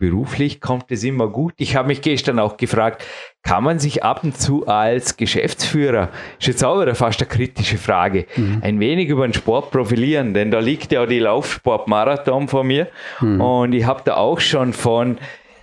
beruflich 0.00 0.60
kommt 0.60 0.90
es 0.90 1.04
immer 1.04 1.28
gut. 1.28 1.54
Ich 1.58 1.76
habe 1.76 1.88
mich 1.88 2.00
gestern 2.00 2.40
auch 2.40 2.56
gefragt, 2.56 3.04
kann 3.44 3.62
man 3.62 3.78
sich 3.78 4.02
ab 4.02 4.24
und 4.24 4.36
zu 4.36 4.66
als 4.66 5.16
Geschäftsführer, 5.16 6.08
ist 6.40 6.48
jetzt 6.48 6.64
auch 6.64 6.80
wieder 6.80 6.96
fast 6.96 7.20
eine 7.20 7.28
kritische 7.28 7.78
Frage, 7.78 8.26
mhm. 8.34 8.60
ein 8.62 8.80
wenig 8.80 9.08
über 9.08 9.28
den 9.28 9.34
Sport 9.34 9.70
profilieren, 9.70 10.34
denn 10.34 10.50
da 10.50 10.58
liegt 10.58 10.90
ja 10.90 11.06
die 11.06 11.20
Laufsportmarathon 11.20 12.48
vor 12.48 12.64
mir 12.64 12.88
mhm. 13.20 13.40
und 13.40 13.72
ich 13.74 13.84
habe 13.84 14.02
da 14.04 14.16
auch 14.16 14.40
schon 14.40 14.72
von 14.72 15.18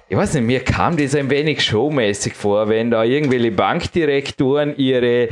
ich 0.09 0.15
weiß 0.15 0.35
nicht, 0.35 0.45
mir 0.45 0.61
kam 0.61 0.95
das 0.95 1.15
ein 1.15 1.29
wenig 1.29 1.61
showmäßig 1.61 2.33
vor, 2.33 2.69
wenn 2.69 2.91
da 2.91 3.03
irgendwelche 3.03 3.51
Bankdirektoren 3.51 4.77
ihre 4.77 5.27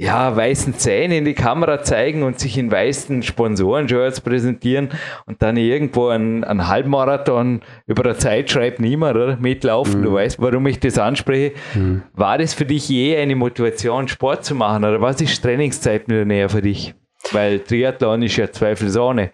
ja, 0.00 0.34
weißen 0.34 0.78
Zähne 0.78 1.18
in 1.18 1.26
die 1.26 1.34
Kamera 1.34 1.82
zeigen 1.82 2.22
und 2.22 2.40
sich 2.40 2.56
in 2.56 2.72
weißen 2.72 3.22
Sponsoren-Shirts 3.22 4.22
präsentieren 4.22 4.88
und 5.26 5.42
dann 5.42 5.58
irgendwo 5.58 6.08
einen, 6.08 6.42
einen 6.42 6.68
Halbmarathon 6.68 7.60
über 7.86 8.02
der 8.02 8.16
Zeit 8.16 8.50
schreibt 8.50 8.80
niemand, 8.80 9.16
oder? 9.16 9.36
Mitlaufen. 9.36 10.00
Mhm. 10.00 10.04
Du 10.04 10.12
weißt, 10.14 10.40
warum 10.40 10.66
ich 10.68 10.80
das 10.80 10.96
anspreche. 10.96 11.52
Mhm. 11.74 12.02
War 12.14 12.38
das 12.38 12.54
für 12.54 12.64
dich 12.64 12.88
je 12.88 13.14
eine 13.18 13.36
Motivation, 13.36 14.08
Sport 14.08 14.42
zu 14.42 14.54
machen? 14.54 14.84
Oder 14.84 15.02
was 15.02 15.20
ist 15.20 15.42
Trainingszeit 15.42 16.08
näher 16.08 16.48
für 16.48 16.62
dich? 16.62 16.94
Weil 17.32 17.60
Triathlon 17.60 18.22
ist 18.22 18.36
ja 18.36 18.50
zweifelsohne 18.50 19.32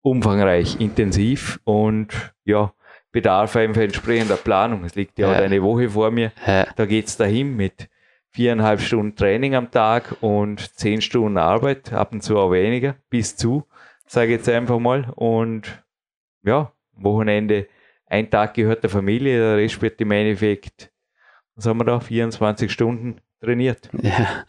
umfangreich, 0.00 0.80
intensiv 0.80 1.60
und 1.64 2.08
ja, 2.46 2.72
bedarf 3.12 3.54
einfach 3.56 3.82
entsprechender 3.82 4.36
Planung. 4.36 4.84
Es 4.84 4.94
liegt 4.94 5.18
ja, 5.18 5.32
ja. 5.32 5.38
eine 5.38 5.62
Woche 5.62 5.90
vor 5.90 6.10
mir. 6.10 6.32
Ja. 6.46 6.66
Da 6.74 6.86
geht's 6.86 7.18
dahin 7.18 7.54
mit 7.56 7.90
viereinhalb 8.36 8.82
Stunden 8.82 9.16
Training 9.16 9.54
am 9.54 9.70
Tag 9.70 10.14
und 10.20 10.60
zehn 10.76 11.00
Stunden 11.00 11.38
Arbeit, 11.38 11.94
ab 11.94 12.12
und 12.12 12.22
zu 12.22 12.36
auch 12.36 12.52
weniger, 12.52 12.96
bis 13.08 13.34
zu, 13.34 13.64
sage 14.06 14.26
ich 14.26 14.38
jetzt 14.38 14.48
einfach 14.50 14.78
mal. 14.78 15.10
Und 15.16 15.82
ja, 16.42 16.70
Wochenende, 16.92 17.66
ein 18.04 18.28
Tag 18.28 18.52
gehört 18.52 18.82
der 18.82 18.90
Familie, 18.90 19.38
der 19.38 19.56
Rest 19.56 19.80
wird 19.80 20.02
im 20.02 20.10
Endeffekt, 20.10 20.92
was 21.54 21.64
haben 21.64 21.78
wir 21.78 21.84
da, 21.84 21.98
24 21.98 22.70
Stunden 22.70 23.22
trainiert. 23.40 23.88
Ja, 24.02 24.44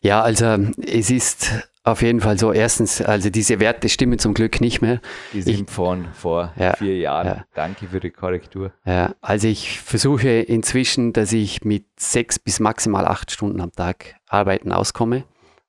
ja 0.00 0.22
also 0.22 0.46
es 0.86 1.10
ist 1.10 1.68
auf 1.88 2.02
jeden 2.02 2.20
Fall 2.20 2.38
so. 2.38 2.52
Erstens, 2.52 3.00
also 3.02 3.30
diese 3.30 3.60
Werte 3.60 3.88
stimmen 3.88 4.18
zum 4.18 4.34
Glück 4.34 4.60
nicht 4.60 4.80
mehr. 4.80 5.00
Die 5.32 5.42
sind 5.42 5.68
ich, 5.68 5.70
von 5.70 6.06
vor 6.12 6.52
ja, 6.56 6.74
vier 6.76 6.96
Jahren. 6.96 7.26
Ja. 7.26 7.44
Danke 7.54 7.88
für 7.88 8.00
die 8.00 8.10
Korrektur. 8.10 8.72
Ja, 8.84 9.14
also 9.20 9.48
ich 9.48 9.80
versuche 9.80 10.28
inzwischen, 10.28 11.12
dass 11.12 11.32
ich 11.32 11.64
mit 11.64 11.86
sechs 11.98 12.38
bis 12.38 12.60
maximal 12.60 13.06
acht 13.06 13.30
Stunden 13.30 13.60
am 13.60 13.72
Tag 13.72 14.16
arbeiten 14.26 14.72
auskomme. 14.72 15.24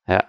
Ja. 0.08 0.23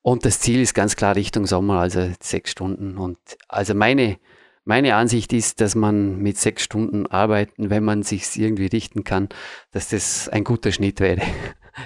Und 0.00 0.24
das 0.24 0.40
Ziel 0.40 0.60
ist 0.60 0.74
ganz 0.74 0.96
klar 0.96 1.14
Richtung 1.14 1.46
Sommer, 1.46 1.80
also 1.80 2.10
sechs 2.20 2.50
Stunden. 2.50 2.98
Und 2.98 3.18
also 3.48 3.74
meine, 3.74 4.18
meine 4.64 4.96
Ansicht 4.96 5.32
ist, 5.32 5.60
dass 5.60 5.74
man 5.74 6.18
mit 6.18 6.38
sechs 6.38 6.64
Stunden 6.64 7.06
arbeiten, 7.06 7.70
wenn 7.70 7.84
man 7.84 8.02
sich 8.02 8.36
irgendwie 8.36 8.66
richten 8.66 9.04
kann, 9.04 9.28
dass 9.70 9.90
das 9.90 10.28
ein 10.28 10.44
guter 10.44 10.72
Schnitt 10.72 11.00
wäre 11.00 11.22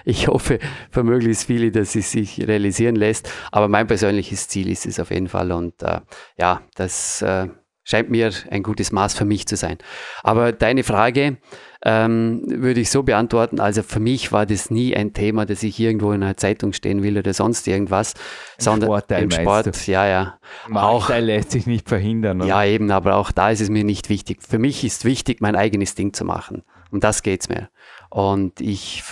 ich 0.04 0.28
hoffe 0.28 0.58
für 0.90 1.02
möglichst 1.02 1.44
viele, 1.44 1.70
dass 1.70 1.94
es 1.94 2.10
sich 2.10 2.46
realisieren 2.46 2.96
lässt. 2.96 3.30
Aber 3.52 3.68
mein 3.68 3.86
persönliches 3.86 4.48
Ziel 4.48 4.70
ist 4.70 4.86
es 4.86 5.00
auf 5.00 5.10
jeden 5.10 5.28
Fall. 5.28 5.52
Und 5.52 5.82
äh, 5.82 6.00
ja, 6.38 6.62
das 6.74 7.22
äh, 7.22 7.48
scheint 7.86 8.10
mir 8.10 8.30
ein 8.50 8.62
gutes 8.62 8.90
Maß 8.92 9.14
für 9.14 9.24
mich 9.24 9.46
zu 9.46 9.56
sein. 9.56 9.78
Aber 10.22 10.52
deine 10.52 10.82
Frage 10.82 11.38
ähm, 11.84 12.42
würde 12.46 12.80
ich 12.80 12.90
so 12.90 13.04
beantworten. 13.04 13.60
Also 13.60 13.84
für 13.84 14.00
mich 14.00 14.32
war 14.32 14.44
das 14.44 14.70
nie 14.70 14.96
ein 14.96 15.12
Thema, 15.12 15.46
dass 15.46 15.62
ich 15.62 15.78
irgendwo 15.78 16.10
in 16.10 16.22
einer 16.24 16.36
Zeitung 16.36 16.72
stehen 16.72 17.04
will 17.04 17.16
oder 17.16 17.32
sonst 17.32 17.68
irgendwas, 17.68 18.14
Im 18.14 18.18
sondern 18.58 18.88
Sportteil 18.88 19.22
im 19.22 19.30
Sport, 19.30 19.86
ja, 19.86 20.06
ja. 20.06 20.38
Auch 20.74 21.10
lässt 21.10 21.52
sich 21.52 21.66
nicht 21.66 21.88
verhindern. 21.88 22.40
Oder? 22.40 22.48
Ja, 22.48 22.64
eben, 22.64 22.90
aber 22.90 23.14
auch 23.14 23.30
da 23.30 23.50
ist 23.50 23.60
es 23.60 23.70
mir 23.70 23.84
nicht 23.84 24.08
wichtig. 24.08 24.42
Für 24.42 24.58
mich 24.58 24.82
ist 24.82 25.04
wichtig, 25.04 25.40
mein 25.40 25.54
eigenes 25.54 25.94
Ding 25.94 26.12
zu 26.12 26.24
machen 26.24 26.64
Um 26.90 26.98
das 26.98 27.22
geht 27.22 27.42
es 27.42 27.48
mir. 27.48 27.68
Und 28.10 28.60
ich 28.60 29.02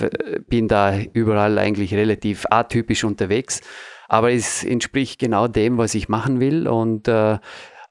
bin 0.49 0.69
da 0.69 0.99
überall 0.99 1.59
eigentlich 1.59 1.95
relativ 1.95 2.47
atypisch 2.51 3.05
unterwegs. 3.05 3.61
Aber 4.09 4.33
es 4.33 4.65
entspricht 4.65 5.19
genau 5.19 5.49
dem, 5.49 5.79
was 5.79 5.95
ich 5.95 6.09
machen 6.09 6.41
will. 6.41 6.69
Und 6.69 7.09
äh, 7.09 7.39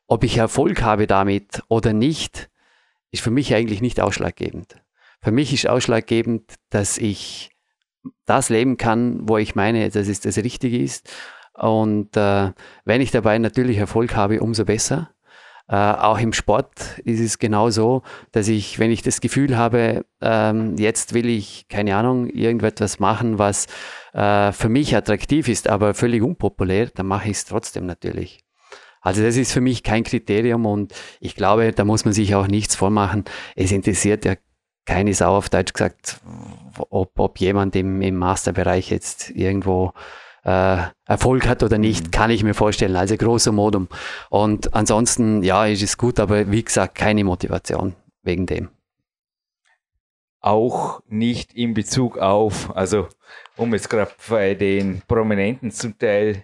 ob 0.08 0.24
ich 0.24 0.38
Erfolg 0.38 0.82
habe 0.82 1.08
damit 1.08 1.64
oder 1.68 1.94
nicht, 1.94 2.50
ist 3.12 3.24
für 3.24 3.32
mich 3.32 3.54
eigentlich 3.54 3.82
nicht 3.82 4.00
ausschlaggebend. 4.00 4.76
Für 5.22 5.32
mich 5.32 5.54
ist 5.54 5.68
ausschlaggebend, 5.68 6.56
dass 6.70 6.98
ich 6.98 7.52
das 8.26 8.50
leben 8.50 8.78
kann, 8.78 9.28
wo 9.28 9.38
ich 9.38 9.56
meine, 9.56 9.90
dass 9.90 10.08
es 10.08 10.20
das 10.20 10.38
Richtige 10.38 10.78
ist. 10.78 11.14
Und 11.54 12.18
äh, 12.18 12.52
wenn 12.86 13.02
ich 13.02 13.12
dabei 13.12 13.38
natürlich 13.38 13.78
Erfolg 13.78 14.16
habe, 14.16 14.42
umso 14.42 14.66
besser. 14.66 15.12
Äh, 15.70 15.76
auch 15.76 16.20
im 16.20 16.34
Sport 16.34 17.00
ist 17.06 17.22
es 17.22 17.40
genau 17.40 17.70
so, 17.70 18.04
dass 18.32 18.50
ich, 18.50 18.80
wenn 18.80 18.92
ich 18.92 19.02
das 19.02 19.22
Gefühl 19.22 19.58
habe, 19.58 20.06
ähm, 20.22 20.76
jetzt 20.78 21.14
will 21.14 21.30
ich, 21.30 21.68
keine 21.70 21.96
Ahnung, 21.96 22.28
irgendetwas 22.28 23.00
machen, 23.00 23.40
was 23.40 23.68
äh, 24.14 24.52
für 24.52 24.70
mich 24.70 24.96
attraktiv 24.96 25.48
ist, 25.48 25.70
aber 25.70 25.94
völlig 25.94 26.22
unpopulär, 26.22 26.92
dann 26.94 27.08
mache 27.08 27.30
ich 27.30 27.38
es 27.38 27.46
trotzdem 27.46 27.86
natürlich. 27.86 28.44
Also 29.00 29.22
das 29.22 29.38
ist 29.38 29.52
für 29.52 29.62
mich 29.62 29.84
kein 29.84 30.04
Kriterium 30.04 30.66
und 30.66 30.94
ich 31.20 31.36
glaube, 31.36 31.72
da 31.72 31.86
muss 31.86 32.06
man 32.06 32.14
sich 32.14 32.36
auch 32.36 32.48
nichts 32.48 32.76
vormachen. 32.76 33.26
Es 33.56 33.72
interessiert 33.72 34.26
ja 34.26 34.36
keine 34.86 35.14
Sau 35.14 35.36
auf 35.36 35.50
Deutsch 35.50 35.74
gesagt, 35.74 36.22
ob, 36.90 37.18
ob 37.18 37.40
jemand 37.40 37.76
im, 37.76 38.02
im 38.02 38.16
Masterbereich 38.16 38.90
jetzt 38.90 39.30
irgendwo 39.30 39.94
äh, 40.44 40.78
Erfolg 41.06 41.48
hat 41.48 41.64
oder 41.64 41.78
nicht, 41.78 42.08
mhm. 42.08 42.12
kann 42.12 42.32
ich 42.32 42.44
mir 42.44 42.54
vorstellen. 42.54 42.96
Also 42.96 43.16
großer 43.16 43.52
Modum. 43.52 43.88
Und 44.30 44.74
ansonsten, 44.74 45.44
ja, 45.44 45.66
ist 45.66 45.84
es 45.84 45.98
gut, 45.98 46.20
aber 46.20 46.52
wie 46.52 46.64
gesagt, 46.64 46.96
keine 46.96 47.24
Motivation 47.24 47.96
wegen 48.24 48.46
dem. 48.46 48.70
Auch 50.40 51.02
nicht 51.08 51.54
in 51.54 51.74
Bezug 51.74 52.18
auf, 52.18 52.76
also 52.76 53.08
um 53.56 53.74
jetzt 53.74 53.90
gerade 53.90 54.12
bei 54.30 54.56
den 54.56 55.02
Prominenten 55.08 55.72
zum 55.72 55.98
Teil 55.98 56.44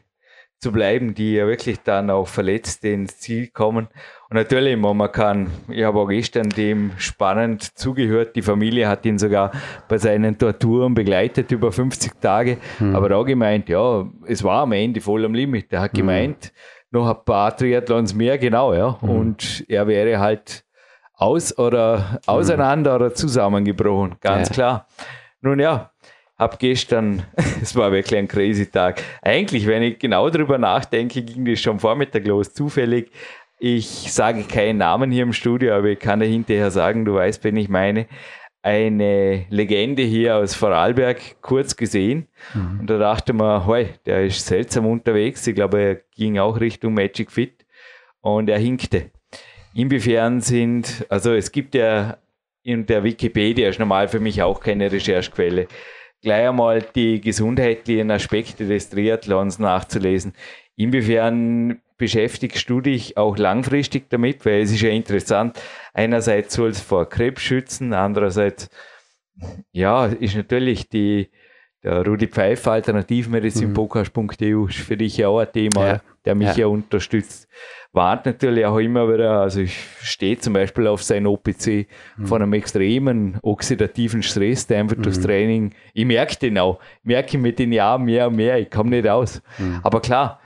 zu 0.59 0.71
bleiben, 0.73 1.13
die 1.13 1.35
ja 1.35 1.47
wirklich 1.47 1.79
dann 1.83 2.09
auch 2.09 2.27
verletzt 2.27 2.83
ins 2.83 3.17
Ziel 3.19 3.47
kommen. 3.47 3.87
Und 4.29 4.35
natürlich, 4.35 4.77
man 4.77 5.11
kann, 5.11 5.49
ich 5.69 5.83
habe 5.83 5.99
auch 5.99 6.07
gestern 6.07 6.49
dem 6.49 6.91
spannend 6.97 7.77
zugehört, 7.77 8.35
die 8.35 8.41
Familie 8.41 8.87
hat 8.87 9.05
ihn 9.05 9.17
sogar 9.17 9.51
bei 9.87 9.97
seinen 9.97 10.37
Torturen 10.37 10.93
begleitet 10.93 11.51
über 11.51 11.71
50 11.71 12.19
Tage, 12.19 12.57
mhm. 12.79 12.95
aber 12.95 13.15
auch 13.15 13.25
gemeint, 13.25 13.69
ja, 13.69 14.05
es 14.27 14.43
war 14.43 14.63
am 14.63 14.73
Ende 14.73 14.99
voll 15.01 15.25
am 15.25 15.33
Limit. 15.33 15.71
Er 15.71 15.81
hat 15.81 15.93
mhm. 15.93 15.97
gemeint, 15.97 16.51
noch 16.91 17.07
ein 17.07 17.23
paar 17.23 17.55
Triathlons 17.55 18.13
mehr, 18.13 18.37
genau, 18.37 18.73
ja, 18.73 18.97
mhm. 19.01 19.09
und 19.09 19.65
er 19.69 19.87
wäre 19.87 20.19
halt 20.19 20.65
aus 21.13 21.57
oder 21.57 22.19
auseinander 22.25 22.95
oder 22.95 23.13
zusammengebrochen, 23.13 24.15
ganz 24.21 24.49
ja. 24.49 24.53
klar. 24.53 24.87
Nun 25.41 25.59
ja, 25.59 25.91
habe 26.39 26.55
gestern, 26.57 27.23
es 27.61 27.75
war 27.75 27.91
wirklich 27.91 28.17
ein 28.17 28.27
crazy 28.27 28.65
Tag. 28.65 29.03
Eigentlich, 29.21 29.67
wenn 29.67 29.83
ich 29.83 29.99
genau 29.99 30.29
darüber 30.29 30.57
nachdenke, 30.57 31.21
ging 31.21 31.45
das 31.45 31.59
schon 31.59 31.79
Vormittag 31.79 32.25
los, 32.25 32.53
zufällig. 32.53 33.11
Ich 33.59 33.85
sage 33.85 34.43
keinen 34.43 34.77
Namen 34.77 35.11
hier 35.11 35.23
im 35.23 35.33
Studio, 35.33 35.75
aber 35.75 35.87
ich 35.87 35.99
kann 35.99 36.21
dir 36.21 36.27
hinterher 36.27 36.71
sagen, 36.71 37.03
du 37.03 37.15
weißt, 37.15 37.43
wen 37.43 37.57
ich 37.57 37.67
meine. 37.67 38.07
Eine 38.61 39.45
Legende 39.49 40.03
hier 40.03 40.37
aus 40.37 40.53
Vorarlberg 40.53 41.41
kurz 41.41 41.75
gesehen. 41.75 42.27
Mhm. 42.53 42.79
Und 42.81 42.89
da 42.89 42.97
dachte 42.97 43.33
man, 43.33 43.65
hoi, 43.65 43.89
der 44.05 44.25
ist 44.25 44.45
seltsam 44.45 44.85
unterwegs. 44.85 45.45
Ich 45.45 45.55
glaube, 45.55 45.79
er 45.79 45.95
ging 46.15 46.39
auch 46.39 46.59
Richtung 46.59 46.93
Magic 46.93 47.31
Fit 47.31 47.65
und 48.21 48.49
er 48.49 48.59
hinkte. 48.59 49.11
Inwiefern 49.73 50.41
sind, 50.41 51.05
also 51.09 51.33
es 51.33 51.51
gibt 51.51 51.75
ja 51.75 52.17
in 52.63 52.85
der 52.85 53.03
Wikipedia 53.03 53.69
ist 53.69 53.79
normal 53.79 54.07
für 54.07 54.19
mich 54.19 54.41
auch 54.41 54.59
keine 54.59 54.91
Recherchequelle 54.91 55.67
gleich 56.21 56.49
einmal 56.49 56.81
die 56.95 57.21
gesundheitlichen 57.21 58.11
Aspekte 58.11 58.67
des 58.67 58.89
Triathlons 58.89 59.59
nachzulesen. 59.59 60.33
Inwiefern 60.75 61.81
beschäftigst 61.97 62.69
du 62.69 62.81
dich 62.81 63.17
auch 63.17 63.37
langfristig 63.37 64.09
damit? 64.09 64.45
Weil 64.45 64.61
es 64.61 64.71
ist 64.71 64.81
ja 64.81 64.89
interessant, 64.89 65.61
einerseits 65.93 66.53
soll 66.55 66.69
es 66.69 66.79
vor 66.79 67.07
Krebs 67.07 67.41
schützen, 67.41 67.93
andererseits, 67.93 68.69
ja, 69.71 70.05
ist 70.07 70.35
natürlich 70.35 70.89
die, 70.89 71.29
der 71.83 72.05
Rudi 72.05 72.27
Pfeiffer 72.27 72.73
Alternativmedizin.podcast.eu 72.73 74.67
ist 74.67 74.79
für 74.79 74.97
dich 74.97 75.17
ja 75.17 75.29
auch 75.29 75.39
ein 75.39 75.51
Thema, 75.51 75.87
ja. 75.87 76.01
der 76.25 76.35
mich 76.35 76.49
ja. 76.49 76.57
ja 76.57 76.67
unterstützt 76.67 77.47
warnt 77.91 78.25
natürlich 78.25 78.65
auch 78.65 78.77
immer 78.77 79.11
wieder, 79.11 79.41
also 79.41 79.61
ich 79.61 79.75
stehe 80.01 80.37
zum 80.37 80.53
Beispiel 80.53 80.87
auf 80.87 81.01
sein 81.01 81.25
OPC 81.25 81.87
mhm. 82.17 82.27
von 82.27 82.41
einem 82.41 82.53
extremen 82.53 83.39
oxidativen 83.41 84.21
Stress, 84.21 84.67
der 84.67 84.79
einfach 84.79 84.97
mhm. 84.97 85.03
durchs 85.03 85.21
Training, 85.21 85.73
ich 85.93 86.05
merke 86.05 86.35
den 86.35 86.57
auch, 86.59 86.79
ich 87.01 87.05
merke 87.05 87.37
mit 87.37 87.57
den 87.57 87.71
Jahren 87.71 88.03
mehr 88.03 88.27
und 88.27 88.35
mehr, 88.35 88.59
ich 88.59 88.69
komme 88.69 88.91
nicht 88.91 89.07
aus. 89.07 89.41
Mhm. 89.57 89.79
Aber 89.83 90.01
klar, 90.01 90.38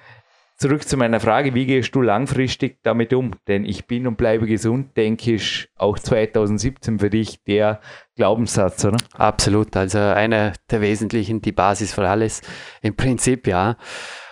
zurück 0.63 0.87
zu 0.87 0.95
meiner 0.95 1.19
Frage, 1.19 1.53
wie 1.53 1.65
gehst 1.65 1.93
du 1.93 2.01
langfristig 2.01 2.77
damit 2.83 3.11
um? 3.11 3.31
Denn 3.49 3.65
ich 3.65 3.85
bin 3.85 4.07
und 4.07 4.15
bleibe 4.15 4.47
gesund, 4.47 4.95
denke 4.95 5.33
ich, 5.33 5.67
auch 5.75 5.99
2017 5.99 6.99
für 6.99 7.09
dich 7.09 7.43
der 7.43 7.81
Glaubenssatz, 8.15 8.85
oder? 8.85 8.95
Absolut, 9.11 9.75
also 9.75 9.97
einer 9.97 10.53
der 10.71 10.79
wesentlichen, 10.79 11.41
die 11.41 11.51
Basis 11.51 11.93
für 11.93 12.07
alles. 12.07 12.41
Im 12.81 12.95
Prinzip 12.95 13.45
ja. 13.45 13.75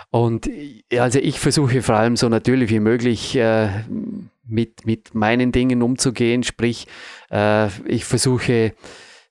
Und 0.10 0.50
also 0.98 1.20
ich 1.20 1.38
versuche 1.38 1.82
vor 1.82 1.96
allem 1.96 2.16
so 2.16 2.30
natürlich 2.30 2.70
wie 2.70 2.80
möglich 2.80 3.36
äh, 3.36 3.68
mit, 4.48 4.86
mit 4.86 5.14
meinen 5.14 5.52
Dingen 5.52 5.82
umzugehen, 5.82 6.44
sprich 6.44 6.88
äh, 7.30 7.68
ich 7.86 8.06
versuche 8.06 8.72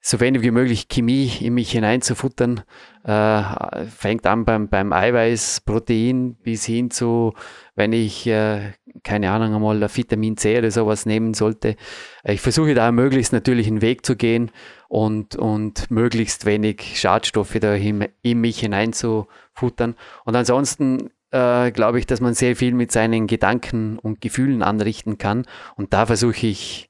so 0.01 0.19
wenig 0.19 0.43
wie 0.43 0.51
möglich 0.51 0.89
Chemie 0.89 1.31
in 1.41 1.55
mich 1.55 1.73
hineinzufuttern. 1.73 2.63
Äh, 3.05 3.43
fängt 3.87 4.27
an 4.27 4.45
beim, 4.45 4.69
beim 4.69 4.93
Eiweiß, 4.93 5.63
Protein 5.63 6.37
bis 6.37 6.65
hin 6.65 6.91
zu, 6.91 7.35
wenn 7.75 7.93
ich, 7.93 8.27
äh, 8.27 8.73
keine 9.03 9.31
Ahnung, 9.31 9.55
einmal 9.55 9.95
Vitamin 9.95 10.37
C 10.37 10.59
oder 10.59 10.71
sowas 10.71 11.05
nehmen 11.05 11.35
sollte. 11.35 11.77
Ich 12.25 12.41
versuche 12.41 12.75
da 12.75 12.93
möglichst 12.93 13.33
natürlich 13.33 13.67
einen 13.67 13.83
Weg 13.83 14.07
zu 14.07 14.17
gehen 14.17 14.51
und, 14.89 15.37
und 15.37 15.91
möglichst 15.91 16.47
wenig 16.47 16.99
Schadstoffe 16.99 17.59
da 17.61 17.75
in, 17.75 18.09
in 18.23 18.41
mich 18.41 18.61
hineinzufuttern. 18.61 19.97
Und 20.25 20.37
ansonsten 20.37 21.11
äh, 21.31 21.71
glaube 21.73 21.99
ich, 21.99 22.07
dass 22.07 22.21
man 22.21 22.35
sehr 22.35 22.57
viel 22.57 22.75
mit 22.75 22.91
seinen 22.91 23.27
Gedanken 23.27 23.99
und 23.99 24.21
Gefühlen 24.21 24.63
anrichten 24.63 25.19
kann. 25.19 25.47
Und 25.77 25.93
da 25.93 26.07
versuche 26.07 26.47
ich 26.47 26.90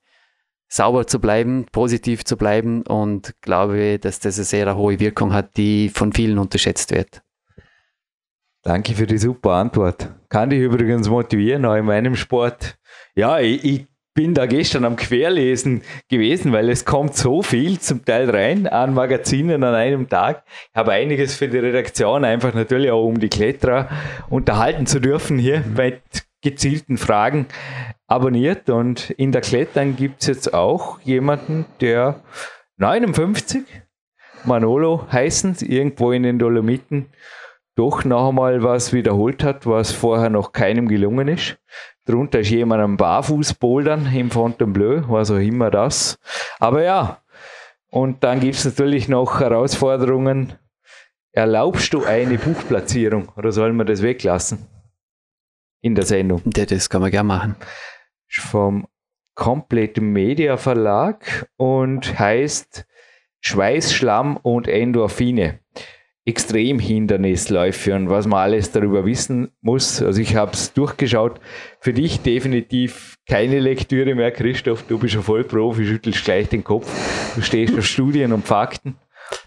sauber 0.71 1.07
zu 1.07 1.21
bleiben, 1.21 1.67
positiv 1.73 2.25
zu 2.25 2.37
bleiben 2.37 2.83
und 2.83 3.35
glaube, 3.43 3.99
dass 3.99 4.21
das 4.21 4.39
eine 4.39 4.45
sehr 4.45 4.77
hohe 4.77 5.01
Wirkung 5.01 5.35
hat, 5.35 5.57
die 5.57 5.91
von 5.91 6.13
vielen 6.13 6.39
unterschätzt 6.39 6.93
wird. 6.93 7.23
Danke 8.63 8.95
für 8.95 9.07
die 9.07 9.19
super 9.19 9.53
Antwort. 9.53 10.09
Kann 10.29 10.51
dich 10.51 10.61
übrigens 10.61 11.09
motivieren, 11.09 11.65
auch 11.65 11.75
in 11.75 11.87
meinem 11.87 12.15
Sport. 12.15 12.79
Ja, 13.15 13.41
ich, 13.41 13.65
ich 13.65 13.87
bin 14.15 14.35
da 14.35 14.47
gestern 14.47 14.85
am 14.85 14.97
Querlesen 14.97 15.83
gewesen, 16.09 16.53
weil 16.53 16.69
es 16.69 16.85
kommt 16.85 17.17
so 17.17 17.43
viel 17.43 17.81
zum 17.81 18.05
Teil 18.05 18.29
rein 18.29 18.67
an 18.67 18.95
Magazinen 18.95 19.65
an 19.65 19.75
einem 19.75 20.09
Tag. 20.09 20.45
Ich 20.71 20.77
habe 20.77 20.93
einiges 20.93 21.35
für 21.35 21.49
die 21.49 21.59
Redaktion, 21.59 22.25
einfach 22.25 22.55
natürlich 22.55 22.91
auch 22.91 23.07
um 23.07 23.19
die 23.19 23.29
Kletterer 23.29 23.89
unterhalten 24.29 24.87
zu 24.87 25.01
dürfen 25.01 25.39
hier 25.39 25.65
mit 25.77 26.03
gezielten 26.43 26.99
Fragen 26.99 27.47
abonniert 28.07 28.71
und 28.71 29.11
in 29.11 29.33
der 29.33 29.41
Klettern 29.41 29.97
gibt 29.97 30.23
es 30.23 30.29
jetzt 30.29 30.55
auch 30.55 31.01
jemanden, 31.01 31.67
der 31.81 32.21
59, 32.79 33.65
Manolo 34.45 35.07
heißend, 35.13 35.63
irgendwo 35.63 36.13
in 36.13 36.23
den 36.23 36.39
Dolomiten, 36.39 37.07
doch 37.77 38.05
noch 38.05 38.31
einmal 38.31 38.63
was 38.63 38.93
wiederholt 38.93 39.45
hat, 39.45 39.67
was 39.67 39.93
vorher 39.93 40.31
noch 40.31 40.53
keinem 40.53 40.89
gelungen 40.89 41.29
ist. 41.29 41.59
Drunter 42.07 42.41
ist 42.41 42.51
jemand 42.51 42.83
am 42.83 42.97
Barfußbouldern 42.97 44.13
im 44.13 44.31
Fontainebleau, 44.31 45.05
was 45.09 45.31
auch 45.31 45.37
immer 45.37 45.71
das. 45.71 46.19
Aber 46.59 46.83
ja, 46.83 47.19
und 47.91 48.25
dann 48.25 48.41
gibt 48.41 48.57
es 48.57 48.65
natürlich 48.65 49.09
noch 49.09 49.41
Herausforderungen. 49.41 50.55
Erlaubst 51.33 51.93
du 51.93 52.05
eine 52.05 52.39
Buchplatzierung 52.39 53.29
oder 53.37 53.53
sollen 53.53 53.77
wir 53.77 53.85
das 53.85 54.03
weglassen? 54.03 54.67
In 55.83 55.95
der 55.95 56.05
Sendung. 56.05 56.43
Ja, 56.57 56.67
das 56.67 56.91
kann 56.91 57.01
man 57.01 57.11
gerne 57.11 57.27
machen 57.27 57.57
vom 58.39 58.87
Complete 59.35 60.01
Media 60.01 60.57
Verlag 60.57 61.49
und 61.57 62.19
heißt 62.19 62.87
Schweiß, 63.41 63.95
Schlamm 63.95 64.37
und 64.37 64.69
Endorphine. 64.69 65.61
Extremhindernisläufe 66.27 67.95
und 67.95 68.11
was 68.11 68.27
man 68.27 68.41
alles 68.41 68.71
darüber 68.71 69.07
wissen 69.07 69.51
muss. 69.63 70.03
Also 70.03 70.21
ich 70.21 70.37
habe 70.37 70.53
es 70.53 70.75
durchgeschaut. 70.75 71.41
Für 71.81 71.95
dich 71.95 72.21
definitiv 72.21 73.17
keine 73.27 73.59
Lektüre 73.59 74.15
mehr, 74.15 74.31
Christoph. 74.31 74.85
Du 74.87 74.99
bist 74.99 75.17
ein 75.17 75.23
Vollprofi, 75.23 75.87
schüttelst 75.87 76.23
gleich 76.25 76.49
den 76.49 76.63
Kopf. 76.63 76.87
Du 77.35 77.41
stehst 77.41 77.77
auf 77.77 77.87
Studien 77.87 78.33
und 78.33 78.47
Fakten. 78.47 78.97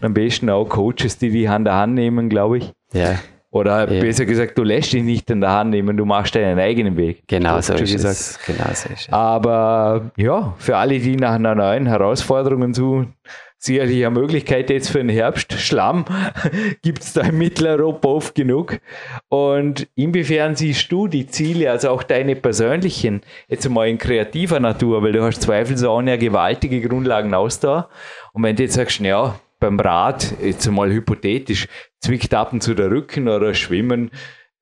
Und 0.00 0.06
am 0.06 0.14
besten 0.14 0.50
auch 0.50 0.68
Coaches, 0.68 1.16
die 1.16 1.30
die 1.30 1.48
Hand 1.48 1.68
an 1.68 1.76
Hand 1.76 1.94
nehmen, 1.94 2.28
glaube 2.28 2.58
ich. 2.58 2.72
Ja. 2.92 3.20
Oder 3.54 3.88
ja. 3.88 4.00
besser 4.00 4.26
gesagt, 4.26 4.58
du 4.58 4.64
lässt 4.64 4.92
dich 4.92 5.04
nicht 5.04 5.30
in 5.30 5.40
der 5.40 5.52
Hand 5.52 5.70
nehmen, 5.70 5.96
du 5.96 6.04
machst 6.04 6.34
deinen 6.34 6.58
eigenen 6.58 6.96
Weg. 6.96 7.22
Genau 7.28 7.60
so 7.60 7.74
ist 7.74 7.92
gesagt. 7.92 8.14
es. 8.14 8.40
Genau 8.44 8.64
so 8.64 8.88
ist 8.88 9.02
es. 9.02 9.08
Aber 9.12 10.10
ja, 10.16 10.54
für 10.58 10.76
alle, 10.76 10.98
die 10.98 11.14
nach 11.14 11.34
einer 11.34 11.54
neuen 11.54 11.86
Herausforderung 11.86 12.74
suchen, 12.74 13.14
sicherlich 13.56 14.04
eine 14.04 14.18
Möglichkeit 14.18 14.70
jetzt 14.70 14.90
für 14.90 14.98
den 14.98 15.08
Herbst. 15.08 15.52
Schlamm 15.52 16.04
gibt 16.82 17.04
es 17.04 17.12
da 17.12 17.20
in 17.20 17.38
Mitteleuropa 17.38 18.08
oft 18.08 18.34
genug. 18.34 18.80
Und 19.28 19.86
inwiefern 19.94 20.56
siehst 20.56 20.90
du 20.90 21.06
die 21.06 21.28
Ziele, 21.28 21.70
also 21.70 21.90
auch 21.90 22.02
deine 22.02 22.34
persönlichen, 22.34 23.20
jetzt 23.46 23.68
mal 23.68 23.88
in 23.88 23.98
kreativer 23.98 24.58
Natur, 24.58 25.00
weil 25.04 25.12
du 25.12 25.22
hast 25.22 25.42
zweifelsohne 25.42 26.10
ja 26.10 26.16
gewaltige 26.16 26.80
Grundlagen 26.80 27.32
aus 27.34 27.60
da. 27.60 27.88
Und 28.32 28.42
wenn 28.42 28.56
du 28.56 28.64
jetzt 28.64 28.74
sagst, 28.74 28.98
ja, 28.98 29.36
beim 29.64 29.80
Rad, 29.80 30.34
jetzt 30.42 30.70
mal 30.70 30.90
hypothetisch, 30.90 31.68
zwickt 32.00 32.34
ab 32.34 32.52
und 32.52 32.62
zu 32.62 32.74
der 32.74 32.90
Rücken 32.90 33.28
oder 33.28 33.54
Schwimmen, 33.54 34.10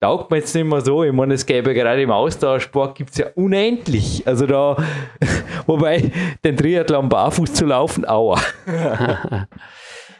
taugt 0.01 0.31
mir 0.31 0.37
jetzt 0.37 0.55
nicht 0.55 0.65
mehr 0.65 0.81
so. 0.81 1.03
Ich 1.03 1.13
meine, 1.13 1.35
es 1.35 1.45
gäbe 1.45 1.75
gerade 1.75 2.03
im 2.03 2.13
Austauschsport 2.13 2.97
gibt 2.97 3.11
es 3.11 3.19
ja 3.19 3.27
unendlich. 3.35 4.27
Also 4.29 4.47
da, 4.47 4.77
wobei 5.67 6.13
den 6.45 6.57
Triathlon 6.57 7.09
barfuß 7.09 7.53
zu 7.53 7.67
laufen, 7.67 8.09
aua. 8.09 8.41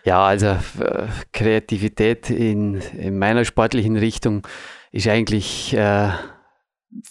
ja, 0.05 0.27
also 0.27 0.47
äh, 0.47 1.07
Kreativität 1.33 2.29
in, 2.31 2.81
in 2.99 3.19
meiner 3.19 3.45
sportlichen 3.45 3.97
Richtung 3.97 4.45
ist 4.91 5.07
eigentlich 5.07 5.77
äh, 5.77 6.09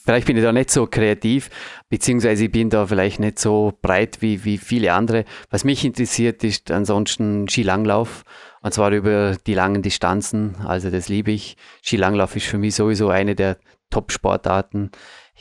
vielleicht 0.04 0.28
bin 0.28 0.38
ich 0.38 0.44
da 0.44 0.52
nicht 0.52 0.72
so 0.72 0.88
kreativ, 0.88 1.50
beziehungsweise 1.90 2.46
ich 2.46 2.52
bin 2.52 2.70
da 2.70 2.86
vielleicht 2.86 3.20
nicht 3.20 3.40
so 3.40 3.74
breit 3.82 4.22
wie, 4.22 4.44
wie 4.46 4.58
viele 4.58 4.94
andere. 4.94 5.26
Was 5.50 5.64
mich 5.64 5.84
interessiert, 5.86 6.44
ist 6.44 6.72
ansonsten 6.72 7.48
Skilanglauf. 7.50 8.24
Und 8.62 8.74
zwar 8.74 8.92
über 8.92 9.38
die 9.48 9.56
langen 9.56 9.82
Distanzen. 9.82 10.56
Also 10.64 10.92
das 10.92 11.10
liebe 11.10 11.32
ich. 11.32 11.58
Skilanglauf 11.82 12.36
ist 12.36 12.46
für 12.46 12.58
mich 12.58 12.76
sowieso 12.76 13.10
eine 13.10 13.36
der 13.36 13.58
Top-Sportarten 13.90 14.92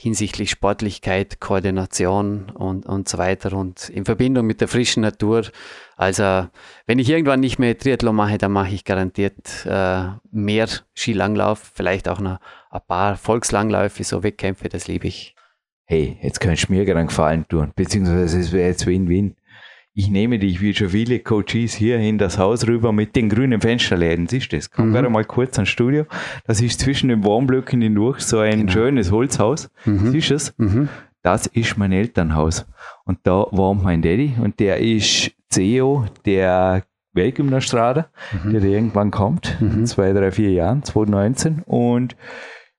hinsichtlich 0.01 0.51
Sportlichkeit, 0.51 1.41
Koordination 1.41 2.49
und, 2.51 2.87
und 2.87 3.07
so 3.07 3.19
weiter 3.19 3.53
und 3.53 3.91
in 3.91 4.07
Verbindung 4.07 4.47
mit 4.47 4.63
der 4.63 4.69
frischen 4.69 5.03
Natur. 5.03 5.43
Also 5.95 6.49
wenn 6.87 6.99
ich 6.99 7.11
irgendwann 7.11 7.41
nicht 7.41 7.59
mehr 7.59 7.77
Triathlon 7.77 8.17
mache, 8.17 8.39
dann 8.39 8.53
mache 8.53 8.73
ich 8.73 8.85
garantiert 8.85 9.67
äh, 9.67 10.05
mehr 10.31 10.69
Skilanglauf, 10.95 11.73
vielleicht 11.75 12.09
auch 12.09 12.19
noch 12.19 12.39
ein 12.71 12.81
paar 12.89 13.17
Volkslangläufe, 13.17 14.03
so 14.03 14.23
Wettkämpfe, 14.23 14.71
das 14.71 14.89
liebe 14.89 15.07
ich. 15.07 15.35
Hey, 15.85 16.17
jetzt 16.23 16.41
kannst 16.41 16.69
du 16.69 16.73
mir 16.73 16.87
gerade 16.87 17.01
einen 17.01 17.09
Gefallen 17.09 17.47
tun, 17.47 17.73
beziehungsweise 17.77 18.41
es 18.41 18.53
wäre 18.53 18.69
jetzt 18.69 18.87
Win-Win. 18.87 19.37
Ich 19.93 20.09
nehme 20.09 20.39
dich 20.39 20.61
wie 20.61 20.73
schon 20.73 20.91
viele 20.91 21.19
Coaches 21.19 21.75
hier 21.75 21.99
in 21.99 22.17
das 22.17 22.39
Haus 22.39 22.67
rüber 22.67 22.93
mit 22.93 23.17
den 23.17 23.29
grünen 23.29 23.61
Fensterläden. 23.61 24.29
Siehst 24.29 24.53
du 24.53 24.57
das? 24.57 24.71
Komm 24.71 24.89
mhm. 24.89 24.93
gerade 24.93 25.11
mal 25.11 25.25
kurz 25.25 25.59
ans 25.59 25.69
Studio. 25.69 26.07
Das 26.47 26.61
ist 26.61 26.81
zwischen 26.81 27.09
den 27.09 27.25
Wohnblöcken 27.25 27.83
hindurch 27.83 28.21
so 28.21 28.39
ein 28.39 28.61
genau. 28.61 28.73
schönes 28.73 29.11
Holzhaus. 29.11 29.71
Mhm. 29.85 30.13
Siehst 30.13 30.31
du 30.31 30.35
es? 30.35 30.55
Mhm. 30.59 30.89
Das 31.23 31.47
ist 31.47 31.77
mein 31.77 31.93
Elternhaus. 31.93 32.67
Und 33.05 33.19
da 33.25 33.47
wohnt 33.51 33.83
mein 33.83 34.01
Daddy 34.01 34.35
und 34.41 34.61
der 34.61 34.79
ist 34.79 35.33
CEO 35.49 36.07
der 36.25 36.85
Weltgymnastrade, 37.13 38.07
mhm. 38.45 38.53
der 38.53 38.63
irgendwann 38.63 39.11
kommt, 39.11 39.61
mhm. 39.61 39.85
zwei, 39.87 40.13
drei, 40.13 40.31
vier 40.31 40.53
Jahren, 40.53 40.83
2019. 40.83 41.63
Und 41.67 42.17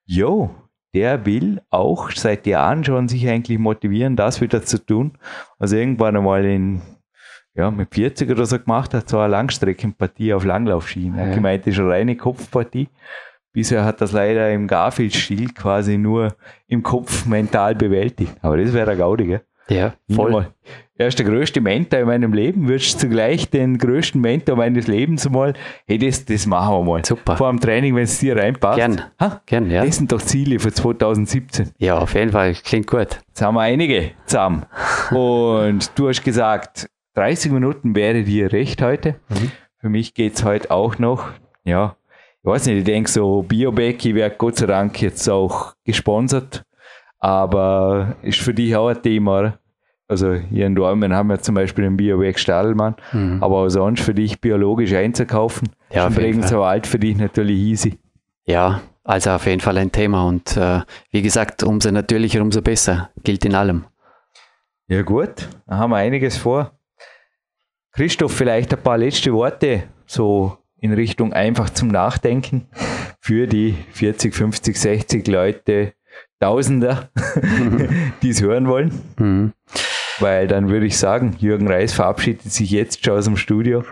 jo, 0.05 0.49
der 0.93 1.25
will 1.25 1.61
auch 1.69 2.11
seit 2.11 2.47
Jahren 2.47 2.83
schon 2.83 3.07
sich 3.07 3.27
eigentlich 3.27 3.59
motivieren, 3.59 4.15
das 4.15 4.41
wieder 4.41 4.63
zu 4.63 4.83
tun. 4.83 5.17
Also 5.59 5.75
irgendwann 5.75 6.15
einmal 6.15 6.45
in, 6.45 6.81
ja, 7.55 7.69
mit 7.69 7.93
40 7.93 8.29
oder 8.29 8.45
so 8.45 8.57
gemacht 8.59 8.93
hat, 8.93 9.09
so 9.09 9.19
eine 9.19 9.31
Langstreckenpartie 9.31 10.33
auf 10.33 10.45
Langlaufschienen. 10.45 11.19
Er 11.19 11.27
hat 11.27 11.35
gemeint, 11.35 11.67
das 11.67 11.73
ist 11.73 11.79
eine 11.79 11.89
reine 11.89 12.15
Kopfpartie. 12.15 12.89
Bisher 13.53 13.83
hat 13.83 13.99
das 13.99 14.13
leider 14.13 14.51
im 14.51 14.67
Garfield-Stil 14.67 15.53
quasi 15.53 15.97
nur 15.97 16.35
im 16.67 16.83
Kopf 16.83 17.25
mental 17.25 17.75
bewältigt. 17.75 18.33
Aber 18.41 18.55
das 18.55 18.71
wäre 18.71 18.85
der 18.85 18.95
Gaudi, 18.95 19.25
gell? 19.25 19.41
Ja, 19.67 19.93
voll. 20.09 20.47
Er 20.97 21.07
ist 21.07 21.17
der 21.17 21.25
größte 21.25 21.61
Mentor 21.61 21.99
in 21.99 22.05
meinem 22.05 22.33
Leben, 22.33 22.67
würdest 22.67 22.99
zugleich 22.99 23.49
den 23.49 23.77
größten 23.77 24.21
Mentor 24.21 24.55
meines 24.55 24.87
Lebens 24.87 25.27
mal, 25.29 25.53
hey, 25.87 25.97
das, 25.97 26.25
das 26.25 26.45
machen 26.45 26.75
wir 26.75 26.83
mal. 26.83 27.05
Super. 27.05 27.37
Vor 27.37 27.49
dem 27.49 27.59
Training, 27.59 27.95
wenn 27.95 28.03
es 28.03 28.19
dir 28.19 28.37
reinpasst. 28.37 28.77
Gern. 28.77 29.01
Ha? 29.19 29.41
Gern, 29.45 29.71
ja. 29.71 29.83
Das 29.83 29.97
sind 29.97 30.11
doch 30.11 30.21
Ziele 30.21 30.59
für 30.59 30.71
2017. 30.71 31.71
Ja, 31.79 31.97
auf 31.97 32.13
jeden 32.13 32.31
Fall. 32.31 32.53
Klingt 32.53 32.87
gut. 32.87 33.19
Jetzt 33.27 33.41
haben 33.41 33.55
wir 33.55 33.61
einige 33.61 34.11
zusammen. 34.25 34.65
Und 35.11 35.91
du 35.97 36.09
hast 36.09 36.23
gesagt, 36.23 36.87
30 37.15 37.51
Minuten 37.51 37.95
wäre 37.95 38.23
dir 38.23 38.51
recht 38.51 38.81
heute. 38.81 39.15
Mhm. 39.29 39.51
Für 39.79 39.89
mich 39.89 40.13
geht 40.13 40.35
es 40.35 40.43
heute 40.43 40.71
auch 40.71 40.97
noch, 40.99 41.29
ja, 41.63 41.95
ich 42.43 42.45
weiß 42.45 42.65
nicht, 42.67 42.77
ich 42.79 42.83
denke 42.83 43.09
so, 43.09 43.43
Biobecky 43.43 44.15
wird 44.15 44.37
Gott 44.37 44.57
sei 44.57 44.65
Dank 44.65 45.01
jetzt 45.01 45.29
auch 45.29 45.75
gesponsert. 45.83 46.63
Aber 47.19 48.15
ist 48.23 48.39
für 48.39 48.53
dich 48.53 48.75
auch 48.75 48.87
ein 48.87 49.01
Thema? 49.01 49.59
Also 50.07 50.33
hier 50.33 50.65
in 50.65 50.75
Dormen 50.75 51.13
haben 51.13 51.29
wir 51.29 51.39
zum 51.39 51.55
Beispiel 51.55 51.85
den 51.85 51.95
Bioweg 51.95 52.37
Stadelmann, 52.37 52.95
mhm. 53.13 53.41
aber 53.41 53.59
auch 53.59 53.69
sonst 53.69 54.01
für 54.01 54.13
dich 54.13 54.41
biologisch 54.41 54.91
einzukaufen, 54.93 55.69
ja, 55.89 56.09
übrigens 56.09 56.49
so 56.49 56.63
alt 56.63 56.85
für 56.85 56.99
dich 56.99 57.15
natürlich 57.15 57.57
easy. 57.57 57.97
Ja, 58.45 58.81
also 59.05 59.29
auf 59.29 59.45
jeden 59.45 59.61
Fall 59.61 59.77
ein 59.77 59.91
Thema 59.91 60.25
und 60.25 60.57
äh, 60.57 60.81
wie 61.11 61.21
gesagt, 61.21 61.63
umso 61.63 61.91
natürlicher, 61.91 62.41
umso 62.41 62.61
besser, 62.61 63.09
gilt 63.23 63.45
in 63.45 63.55
allem. 63.55 63.85
Ja 64.87 65.01
gut, 65.03 65.47
da 65.65 65.77
haben 65.77 65.91
wir 65.91 65.97
einiges 65.97 66.35
vor. 66.35 66.71
Christoph, 67.93 68.33
vielleicht 68.33 68.73
ein 68.73 68.81
paar 68.81 68.97
letzte 68.97 69.33
Worte 69.33 69.83
so 70.05 70.57
in 70.79 70.93
Richtung 70.93 71.33
einfach 71.33 71.69
zum 71.69 71.89
Nachdenken 71.89 72.67
für 73.19 73.47
die 73.47 73.75
40, 73.91 74.33
50, 74.33 74.77
60 74.77 75.27
Leute, 75.27 75.93
Tausender, 76.39 77.09
die 78.23 78.29
es 78.29 78.41
hören 78.41 78.67
wollen. 78.67 78.99
Mhm. 79.19 79.53
Weil 80.19 80.47
dann 80.47 80.69
würde 80.69 80.87
ich 80.87 80.97
sagen, 80.97 81.35
Jürgen 81.39 81.67
Reis 81.67 81.93
verabschiedet 81.93 82.51
sich 82.51 82.71
jetzt 82.71 83.05
schon 83.05 83.17
aus 83.17 83.25
dem 83.25 83.37
Studio 83.37 83.83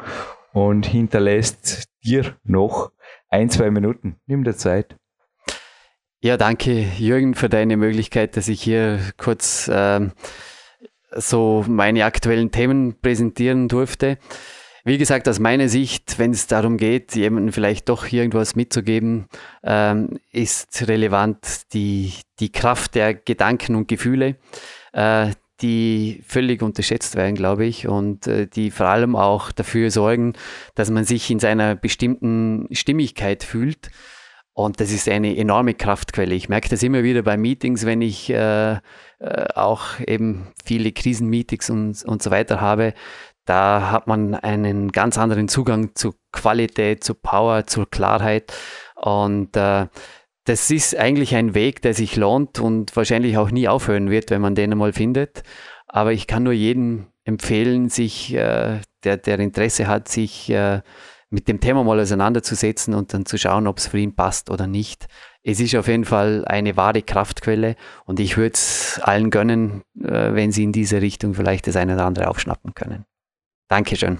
und 0.51 0.85
hinterlässt 0.85 1.89
dir 2.03 2.35
noch 2.43 2.91
ein, 3.29 3.49
zwei 3.49 3.69
Minuten. 3.69 4.15
Nimm 4.25 4.43
dir 4.43 4.55
Zeit. 4.55 4.95
Ja, 6.21 6.37
danke 6.37 6.71
Jürgen 6.97 7.35
für 7.35 7.49
deine 7.49 7.77
Möglichkeit, 7.77 8.35
dass 8.35 8.47
ich 8.47 8.61
hier 8.61 8.99
kurz 9.17 9.69
ähm, 9.71 10.11
so 11.11 11.65
meine 11.67 12.05
aktuellen 12.05 12.51
Themen 12.51 12.95
präsentieren 13.01 13.67
durfte. 13.67 14.17
Wie 14.85 14.97
gesagt, 14.97 15.27
aus 15.27 15.39
meiner 15.39 15.67
Sicht, 15.67 16.17
wenn 16.19 16.31
es 16.31 16.47
darum 16.47 16.77
geht, 16.77 17.15
jemandem 17.15 17.53
vielleicht 17.53 17.89
doch 17.89 18.11
irgendwas 18.11 18.55
mitzugeben, 18.55 19.27
ähm, 19.63 20.19
ist 20.31 20.87
relevant 20.87 21.73
die, 21.73 22.13
die 22.39 22.51
Kraft 22.51 22.95
der 22.95 23.13
Gedanken 23.13 23.75
und 23.75 23.87
Gefühle, 23.87 24.37
äh, 24.93 25.31
die 25.61 26.23
völlig 26.25 26.61
unterschätzt 26.61 27.15
werden, 27.15 27.35
glaube 27.35 27.65
ich, 27.65 27.87
und 27.87 28.27
äh, 28.27 28.47
die 28.47 28.71
vor 28.71 28.87
allem 28.87 29.15
auch 29.15 29.51
dafür 29.51 29.91
sorgen, 29.91 30.33
dass 30.75 30.89
man 30.89 31.03
sich 31.03 31.29
in 31.29 31.39
seiner 31.39 31.75
bestimmten 31.75 32.67
Stimmigkeit 32.71 33.43
fühlt. 33.43 33.91
Und 34.53 34.79
das 34.79 34.91
ist 34.91 35.07
eine 35.07 35.37
enorme 35.37 35.73
Kraftquelle. 35.73 36.35
Ich 36.35 36.49
merke 36.49 36.69
das 36.69 36.83
immer 36.83 37.03
wieder 37.03 37.21
bei 37.21 37.37
Meetings, 37.37 37.85
wenn 37.85 38.01
ich 38.01 38.29
äh, 38.29 38.77
äh, 39.19 39.47
auch 39.53 39.99
eben 40.05 40.47
viele 40.63 40.91
Krisenmeetings 40.91 41.69
und, 41.69 42.03
und 42.03 42.23
so 42.23 42.31
weiter 42.31 42.61
habe. 42.61 42.93
Da 43.45 43.91
hat 43.91 44.07
man 44.07 44.35
einen 44.35 44.91
ganz 44.91 45.17
anderen 45.17 45.47
Zugang 45.47 45.95
zu 45.95 46.13
Qualität, 46.31 47.03
zu 47.03 47.15
Power, 47.15 47.65
zur 47.65 47.89
Klarheit. 47.89 48.53
Und 48.95 49.57
äh, 49.57 49.87
das 50.45 50.71
ist 50.71 50.95
eigentlich 50.95 51.35
ein 51.35 51.53
Weg, 51.53 51.81
der 51.81 51.93
sich 51.93 52.15
lohnt 52.15 52.59
und 52.59 52.95
wahrscheinlich 52.95 53.37
auch 53.37 53.51
nie 53.51 53.67
aufhören 53.67 54.09
wird, 54.09 54.31
wenn 54.31 54.41
man 54.41 54.55
den 54.55 54.71
einmal 54.71 54.93
findet. 54.93 55.43
Aber 55.87 56.13
ich 56.13 56.27
kann 56.27 56.43
nur 56.43 56.53
jedem 56.53 57.07
empfehlen, 57.23 57.89
sich, 57.89 58.33
äh, 58.33 58.79
der, 59.03 59.17
der 59.17 59.39
Interesse 59.39 59.87
hat, 59.87 60.07
sich 60.07 60.49
äh, 60.49 60.81
mit 61.29 61.47
dem 61.47 61.59
Thema 61.59 61.83
mal 61.83 61.99
auseinanderzusetzen 61.99 62.93
und 62.93 63.13
dann 63.13 63.25
zu 63.25 63.37
schauen, 63.37 63.67
ob 63.67 63.77
es 63.77 63.87
für 63.87 63.99
ihn 63.99 64.15
passt 64.15 64.49
oder 64.49 64.67
nicht. 64.67 65.07
Es 65.43 65.59
ist 65.59 65.75
auf 65.75 65.87
jeden 65.87 66.05
Fall 66.05 66.43
eine 66.45 66.75
wahre 66.75 67.01
Kraftquelle 67.01 67.75
und 68.05 68.19
ich 68.19 68.37
würde 68.37 68.53
es 68.53 68.99
allen 69.01 69.29
gönnen, 69.29 69.83
äh, 70.01 70.33
wenn 70.33 70.51
sie 70.51 70.63
in 70.63 70.71
diese 70.71 71.01
Richtung 71.01 71.33
vielleicht 71.33 71.67
das 71.67 71.75
eine 71.75 71.93
oder 71.93 72.05
andere 72.05 72.27
aufschnappen 72.27 72.73
können. 72.73 73.05
Dankeschön. 73.69 74.19